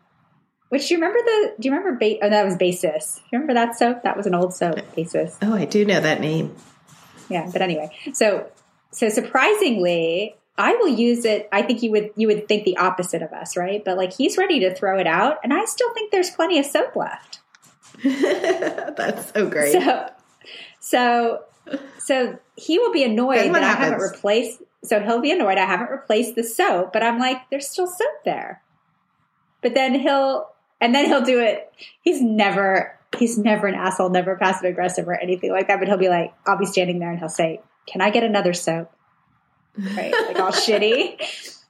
which 0.69 0.89
do 0.89 0.95
you 0.95 1.01
remember 1.01 1.19
the? 1.23 1.55
Do 1.61 1.69
you 1.69 1.75
remember? 1.75 1.99
Ba- 1.99 2.25
oh, 2.25 2.31
that 2.31 2.45
was 2.45 2.57
Basis. 2.57 3.21
You 3.31 3.39
remember 3.39 3.55
that 3.55 3.77
soap? 3.77 4.03
That 4.03 4.17
was 4.17 4.27
an 4.27 4.35
old 4.35 4.55
soap, 4.55 4.79
Basis. 4.95 5.37
Oh, 5.43 5.55
I 5.55 5.67
do 5.67 5.85
know 5.85 6.01
that 6.01 6.21
name. 6.21 6.55
Yeah, 7.29 7.49
but 7.53 7.63
anyway, 7.63 7.91
so 8.13 8.51
so 8.91 9.09
surprisingly, 9.09 10.37
I 10.57 10.75
will 10.77 10.89
use 10.89 11.25
it. 11.25 11.49
I 11.53 11.63
think 11.63 11.83
you 11.83 11.91
would 11.91 12.11
you 12.17 12.29
would 12.29 12.49
think 12.49 12.65
the 12.65 12.79
opposite 12.79 13.23
of 13.23 13.33
us, 13.33 13.57
right? 13.57 13.85
But 13.85 13.97
like 13.97 14.15
he's 14.15 14.39
ready 14.39 14.61
to 14.61 14.75
throw 14.75 14.99
it 14.99 15.07
out, 15.07 15.39
and 15.45 15.53
I 15.53 15.65
still 15.67 15.93
think 15.95 16.11
there's 16.11 16.31
plenty 16.31 16.59
of 16.59 16.67
soap 16.67 16.97
left. 16.97 17.41
That's 18.05 19.33
so 19.33 19.49
great. 19.49 19.73
So, 19.73 20.11
so 20.81 21.45
so 21.99 22.39
he 22.57 22.79
will 22.79 22.93
be 22.93 23.05
annoyed 23.05 23.39
that 23.39 23.63
happens? 23.63 23.65
I 23.65 23.85
haven't 23.85 24.01
replaced. 24.01 24.63
So 24.85 25.01
he'll 25.01 25.21
be 25.21 25.33
annoyed 25.33 25.57
I 25.57 25.65
haven't 25.65 25.91
replaced 25.91 26.35
the 26.35 26.45
soap, 26.45 26.93
but 26.93 27.03
I'm 27.03 27.19
like, 27.19 27.39
there's 27.51 27.67
still 27.67 27.87
soap 27.87 28.25
there. 28.25 28.63
But 29.63 29.73
then 29.73 29.99
he'll, 29.99 30.51
and 30.81 30.95
then 30.95 31.07
he'll 31.07 31.25
do 31.25 31.41
it. 31.41 31.73
He's 32.03 32.21
never, 32.21 32.99
he's 33.19 33.39
never 33.39 33.67
an 33.67 33.75
asshole, 33.75 34.11
never 34.11 34.37
passive 34.37 34.65
aggressive 34.65 35.09
or 35.09 35.15
anything 35.15 35.51
like 35.51 35.69
that. 35.69 35.79
But 35.79 35.89
he'll 35.89 35.97
be 35.97 36.11
like, 36.11 36.35
I'll 36.47 36.59
be 36.59 36.67
standing 36.67 36.99
there 36.99 37.11
and 37.11 37.19
he'll 37.19 37.31
say, 37.31 37.63
"Can 37.87 38.03
I 38.03 38.11
get 38.11 38.25
another 38.25 38.53
soap?" 38.53 38.93
Right, 39.79 40.13
like 40.13 40.39
all 40.39 40.53
shitty. 40.53 41.19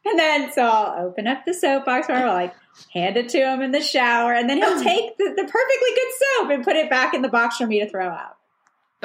And 0.05 0.19
then 0.19 0.53
so 0.53 0.63
I'll 0.63 1.07
open 1.07 1.29
up 1.29 1.45
the 1.47 1.55
soap 1.55 1.87
box 1.87 2.09
or 2.11 2.15
I'll 2.15 2.35
like 2.35 2.55
hand 2.93 3.17
it 3.17 3.29
to 3.31 3.39
him 3.39 3.63
in 3.63 3.71
the 3.71 3.81
shower, 3.81 4.35
and 4.35 4.51
then 4.51 4.59
he'll 4.59 4.83
take 4.83 5.17
the, 5.17 5.35
the 5.37 5.45
perfectly 5.45 5.91
good 5.95 6.13
soap 6.19 6.51
and 6.51 6.65
put 6.65 6.75
it 6.75 6.91
back 6.91 7.15
in 7.15 7.23
the 7.23 7.29
box 7.29 7.59
for 7.59 7.67
me 7.67 7.79
to 7.81 7.89
throw 7.89 8.09
out. 8.09 8.37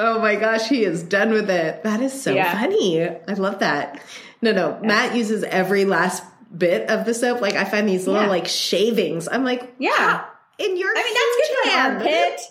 Oh 0.01 0.17
my 0.21 0.35
gosh, 0.35 0.69
he 0.69 0.85
is 0.85 1.03
done 1.03 1.31
with 1.31 1.49
it. 1.49 1.83
That 1.83 1.99
is 1.99 2.19
so 2.19 2.33
yeah. 2.33 2.57
funny. 2.57 3.05
I 3.05 3.33
love 3.33 3.59
that. 3.59 4.01
No, 4.41 4.53
no, 4.53 4.79
yeah. 4.81 4.87
Matt 4.87 5.15
uses 5.15 5.43
every 5.43 5.83
last 5.83 6.23
bit 6.57 6.89
of 6.89 7.05
the 7.05 7.13
soap. 7.13 7.41
Like 7.41 7.55
I 7.55 7.65
find 7.65 7.87
these 7.87 8.07
little 8.07 8.21
yeah. 8.21 8.29
like 8.29 8.47
shavings. 8.47 9.27
I'm 9.27 9.43
like, 9.43 9.75
yeah. 9.77 10.23
In 10.57 10.77
your 10.77 10.89
I 10.89 11.03
mean, 11.03 11.13
that's 11.13 11.37
good 11.37 11.57
for 11.57 11.69
an 11.69 11.91
armpit. 11.91 12.41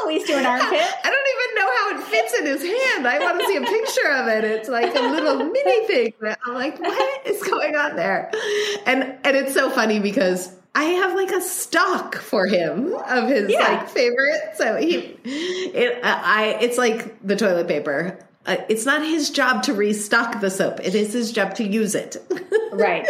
at 0.00 0.06
least 0.08 0.26
do 0.26 0.36
an 0.38 0.46
armpit. 0.46 0.80
I 0.80 1.10
don't 1.10 1.28
even 1.34 1.54
know 1.54 1.70
how 1.76 1.98
it 1.98 2.02
fits 2.10 2.38
in 2.38 2.46
his 2.46 2.62
hand. 2.62 3.06
I 3.06 3.18
want 3.20 3.40
to 3.40 3.46
see 3.46 3.56
a 3.56 3.60
picture 3.60 4.10
of 4.10 4.28
it. 4.28 4.44
It's 4.44 4.68
like 4.68 4.94
a 4.96 5.00
little 5.00 5.36
mini 5.44 5.86
thing. 5.86 6.12
I'm 6.46 6.54
like, 6.54 6.80
what 6.80 7.26
is 7.28 7.40
going 7.44 7.76
on 7.76 7.94
there? 7.94 8.32
And 8.86 9.18
and 9.24 9.36
it's 9.36 9.54
so 9.54 9.70
funny 9.70 10.00
because 10.00 10.52
I 10.74 10.84
have 10.84 11.14
like 11.14 11.30
a 11.30 11.40
stock 11.40 12.16
for 12.16 12.46
him 12.46 12.94
of 12.94 13.28
his 13.28 13.50
yeah. 13.50 13.60
like 13.60 13.88
favorite. 13.88 14.52
So 14.56 14.76
he, 14.76 15.16
it, 15.24 16.04
uh, 16.04 16.20
I, 16.22 16.58
it's 16.60 16.78
like 16.78 17.20
the 17.26 17.36
toilet 17.36 17.66
paper. 17.68 18.18
Uh, 18.46 18.56
it's 18.68 18.86
not 18.86 19.02
his 19.02 19.30
job 19.30 19.64
to 19.64 19.74
restock 19.74 20.40
the 20.40 20.50
soap. 20.50 20.80
It 20.80 20.94
is 20.94 21.12
his 21.12 21.32
job 21.32 21.54
to 21.56 21.64
use 21.64 21.94
it. 21.94 22.16
right. 22.72 23.08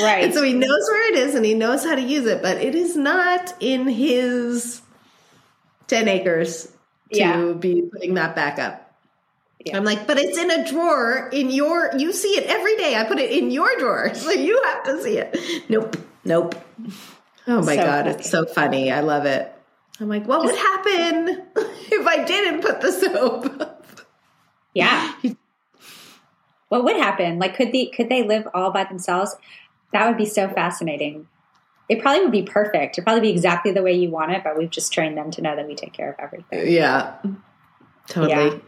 Right. 0.00 0.24
and 0.24 0.34
so 0.34 0.42
he 0.42 0.52
knows 0.54 0.88
where 0.90 1.12
it 1.12 1.18
is 1.18 1.34
and 1.34 1.44
he 1.44 1.54
knows 1.54 1.84
how 1.84 1.94
to 1.94 2.00
use 2.00 2.26
it, 2.26 2.40
but 2.40 2.58
it 2.58 2.74
is 2.74 2.96
not 2.96 3.52
in 3.60 3.86
his 3.86 4.80
10 5.88 6.08
acres 6.08 6.66
to 7.12 7.18
yeah. 7.18 7.52
be 7.52 7.82
putting 7.82 8.14
that 8.14 8.34
back 8.36 8.58
up. 8.58 8.84
Yeah. 9.64 9.76
I'm 9.76 9.84
like, 9.84 10.06
but 10.06 10.18
it's 10.18 10.38
in 10.38 10.50
a 10.50 10.70
drawer 10.70 11.28
in 11.32 11.50
your, 11.50 11.90
you 11.96 12.12
see 12.12 12.38
it 12.38 12.46
every 12.46 12.76
day. 12.76 12.94
I 12.94 13.04
put 13.04 13.18
it 13.18 13.30
in 13.30 13.50
your 13.50 13.76
drawer. 13.78 14.10
So 14.14 14.30
you 14.30 14.60
have 14.64 14.84
to 14.84 15.02
see 15.02 15.18
it. 15.18 15.68
Nope. 15.68 15.96
Nope. 16.28 16.54
Oh 17.46 17.62
my 17.62 17.76
so 17.76 17.82
God, 17.82 18.04
funny. 18.04 18.10
it's 18.10 18.30
so 18.30 18.44
funny. 18.44 18.92
I 18.92 19.00
love 19.00 19.24
it. 19.24 19.50
I'm 19.98 20.08
like, 20.08 20.28
what 20.28 20.44
would 20.44 20.54
happen 20.54 21.42
if 21.56 22.06
I 22.06 22.22
didn't 22.24 22.60
put 22.60 22.80
the 22.82 22.92
soap? 22.92 23.86
yeah. 24.74 25.14
what 26.68 26.84
would 26.84 26.96
happen? 26.96 27.38
Like, 27.38 27.56
could 27.56 27.72
they 27.72 27.86
could 27.86 28.10
they 28.10 28.22
live 28.22 28.46
all 28.52 28.70
by 28.70 28.84
themselves? 28.84 29.34
That 29.92 30.06
would 30.06 30.18
be 30.18 30.26
so 30.26 30.48
fascinating. 30.48 31.26
It 31.88 32.02
probably 32.02 32.22
would 32.22 32.32
be 32.32 32.42
perfect. 32.42 32.98
It'd 32.98 33.04
probably 33.04 33.22
be 33.22 33.30
exactly 33.30 33.72
the 33.72 33.82
way 33.82 33.94
you 33.94 34.10
want 34.10 34.32
it, 34.32 34.44
but 34.44 34.58
we've 34.58 34.68
just 34.68 34.92
trained 34.92 35.16
them 35.16 35.30
to 35.30 35.40
know 35.40 35.56
that 35.56 35.66
we 35.66 35.74
take 35.74 35.94
care 35.94 36.10
of 36.10 36.16
everything. 36.18 36.70
Yeah. 36.70 37.14
Totally. 38.06 38.60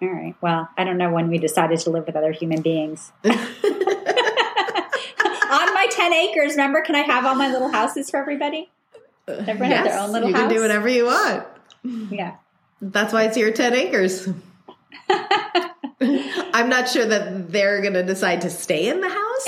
Yeah. 0.00 0.08
All 0.08 0.08
right. 0.08 0.34
Well, 0.40 0.68
I 0.76 0.82
don't 0.82 0.98
know 0.98 1.12
when 1.12 1.28
we 1.28 1.38
decided 1.38 1.78
to 1.80 1.90
live 1.90 2.06
with 2.06 2.16
other 2.16 2.32
human 2.32 2.60
beings. 2.60 3.12
my 5.82 5.90
10 5.90 6.12
acres, 6.12 6.52
remember, 6.52 6.82
can 6.82 6.94
I 6.94 7.00
have 7.00 7.24
all 7.24 7.34
my 7.34 7.50
little 7.50 7.68
houses 7.68 8.10
for 8.10 8.18
everybody? 8.18 8.70
Everyone 9.28 9.70
yes, 9.70 9.88
their 9.88 9.98
own 9.98 10.12
little 10.12 10.28
you 10.28 10.34
house. 10.34 10.42
You 10.42 10.48
can 10.48 10.56
do 10.56 10.62
whatever 10.62 10.88
you 10.88 11.06
want. 11.06 11.46
Yeah. 12.10 12.36
That's 12.80 13.12
why 13.12 13.24
it's 13.24 13.36
your 13.36 13.52
10 13.52 13.74
acres. 13.74 14.28
I'm 16.54 16.68
not 16.68 16.88
sure 16.88 17.06
that 17.06 17.50
they're 17.50 17.80
going 17.80 17.94
to 17.94 18.02
decide 18.02 18.40
to 18.42 18.50
stay 18.50 18.88
in 18.88 19.00
the 19.00 19.08
house. 19.08 19.44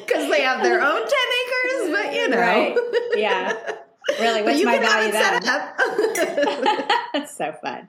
Because 0.00 0.30
they 0.30 0.42
have 0.42 0.62
their 0.62 0.82
own 0.82 1.00
10 1.00 1.10
acres. 1.42 1.90
But 1.90 2.14
you 2.14 2.28
know. 2.28 2.38
Right. 2.38 2.76
Yeah. 3.14 3.52
Really, 4.20 4.42
what's 4.42 4.64
my 4.64 4.78
value 4.78 5.12
then? 5.12 5.42
That's 7.12 7.36
so 7.36 7.52
fun. 7.62 7.88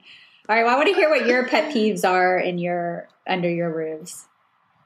All 0.50 0.56
right. 0.56 0.64
Well, 0.64 0.74
I 0.74 0.76
want 0.76 0.90
to 0.90 0.94
hear 0.94 1.10
what 1.10 1.26
your 1.26 1.48
pet 1.48 1.74
peeves 1.74 2.04
are 2.04 2.38
in 2.38 2.58
your 2.58 3.08
under 3.26 3.50
your 3.50 3.74
roofs. 3.74 4.28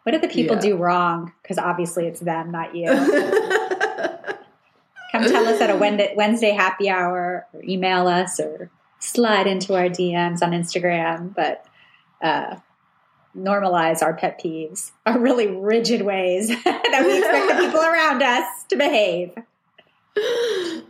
What 0.03 0.11
do 0.11 0.19
the 0.19 0.27
people 0.27 0.57
yeah. 0.57 0.61
do 0.61 0.77
wrong? 0.77 1.33
Because 1.41 1.57
obviously 1.57 2.07
it's 2.07 2.19
them, 2.19 2.51
not 2.51 2.75
you. 2.75 2.87
Come 5.11 5.23
tell 5.23 5.47
us 5.47 5.61
at 5.61 5.69
a 5.69 6.13
Wednesday 6.15 6.51
happy 6.51 6.89
hour, 6.89 7.47
or 7.53 7.63
email 7.63 8.07
us, 8.07 8.39
or 8.39 8.69
slide 8.99 9.47
into 9.47 9.75
our 9.75 9.85
DMs 9.85 10.41
on 10.41 10.51
Instagram. 10.51 11.33
But 11.35 11.65
uh, 12.21 12.57
normalize 13.37 14.01
our 14.01 14.13
pet 14.13 14.39
peeves, 14.43 14.91
our 15.05 15.19
really 15.19 15.47
rigid 15.47 16.01
ways 16.01 16.47
that 16.63 17.03
we 17.05 17.17
expect 17.17 17.47
the 17.47 17.65
people 17.65 17.81
around 17.81 18.21
us 18.21 18.45
to 18.69 18.75
behave. 18.75 19.33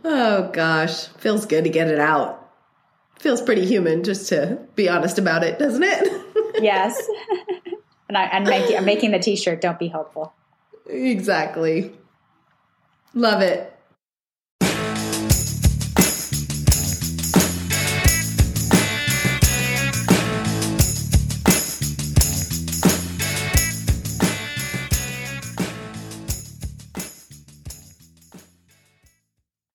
Oh 0.04 0.50
gosh, 0.52 1.06
feels 1.18 1.46
good 1.46 1.64
to 1.64 1.70
get 1.70 1.88
it 1.88 1.98
out. 1.98 2.40
Feels 3.18 3.40
pretty 3.40 3.64
human 3.64 4.04
just 4.04 4.28
to 4.28 4.58
be 4.74 4.88
honest 4.88 5.18
about 5.18 5.44
it, 5.44 5.58
doesn't 5.58 5.82
it? 5.82 6.54
yes. 6.62 7.02
And 8.14 8.32
I, 8.32 8.36
am 8.36 8.44
making, 8.44 8.76
I'm 8.76 8.84
making 8.84 9.10
the 9.10 9.18
t-shirt. 9.18 9.60
Don't 9.60 9.78
be 9.78 9.88
hopeful. 9.88 10.32
Exactly. 10.86 11.92
Love 13.14 13.42
it. 13.42 13.73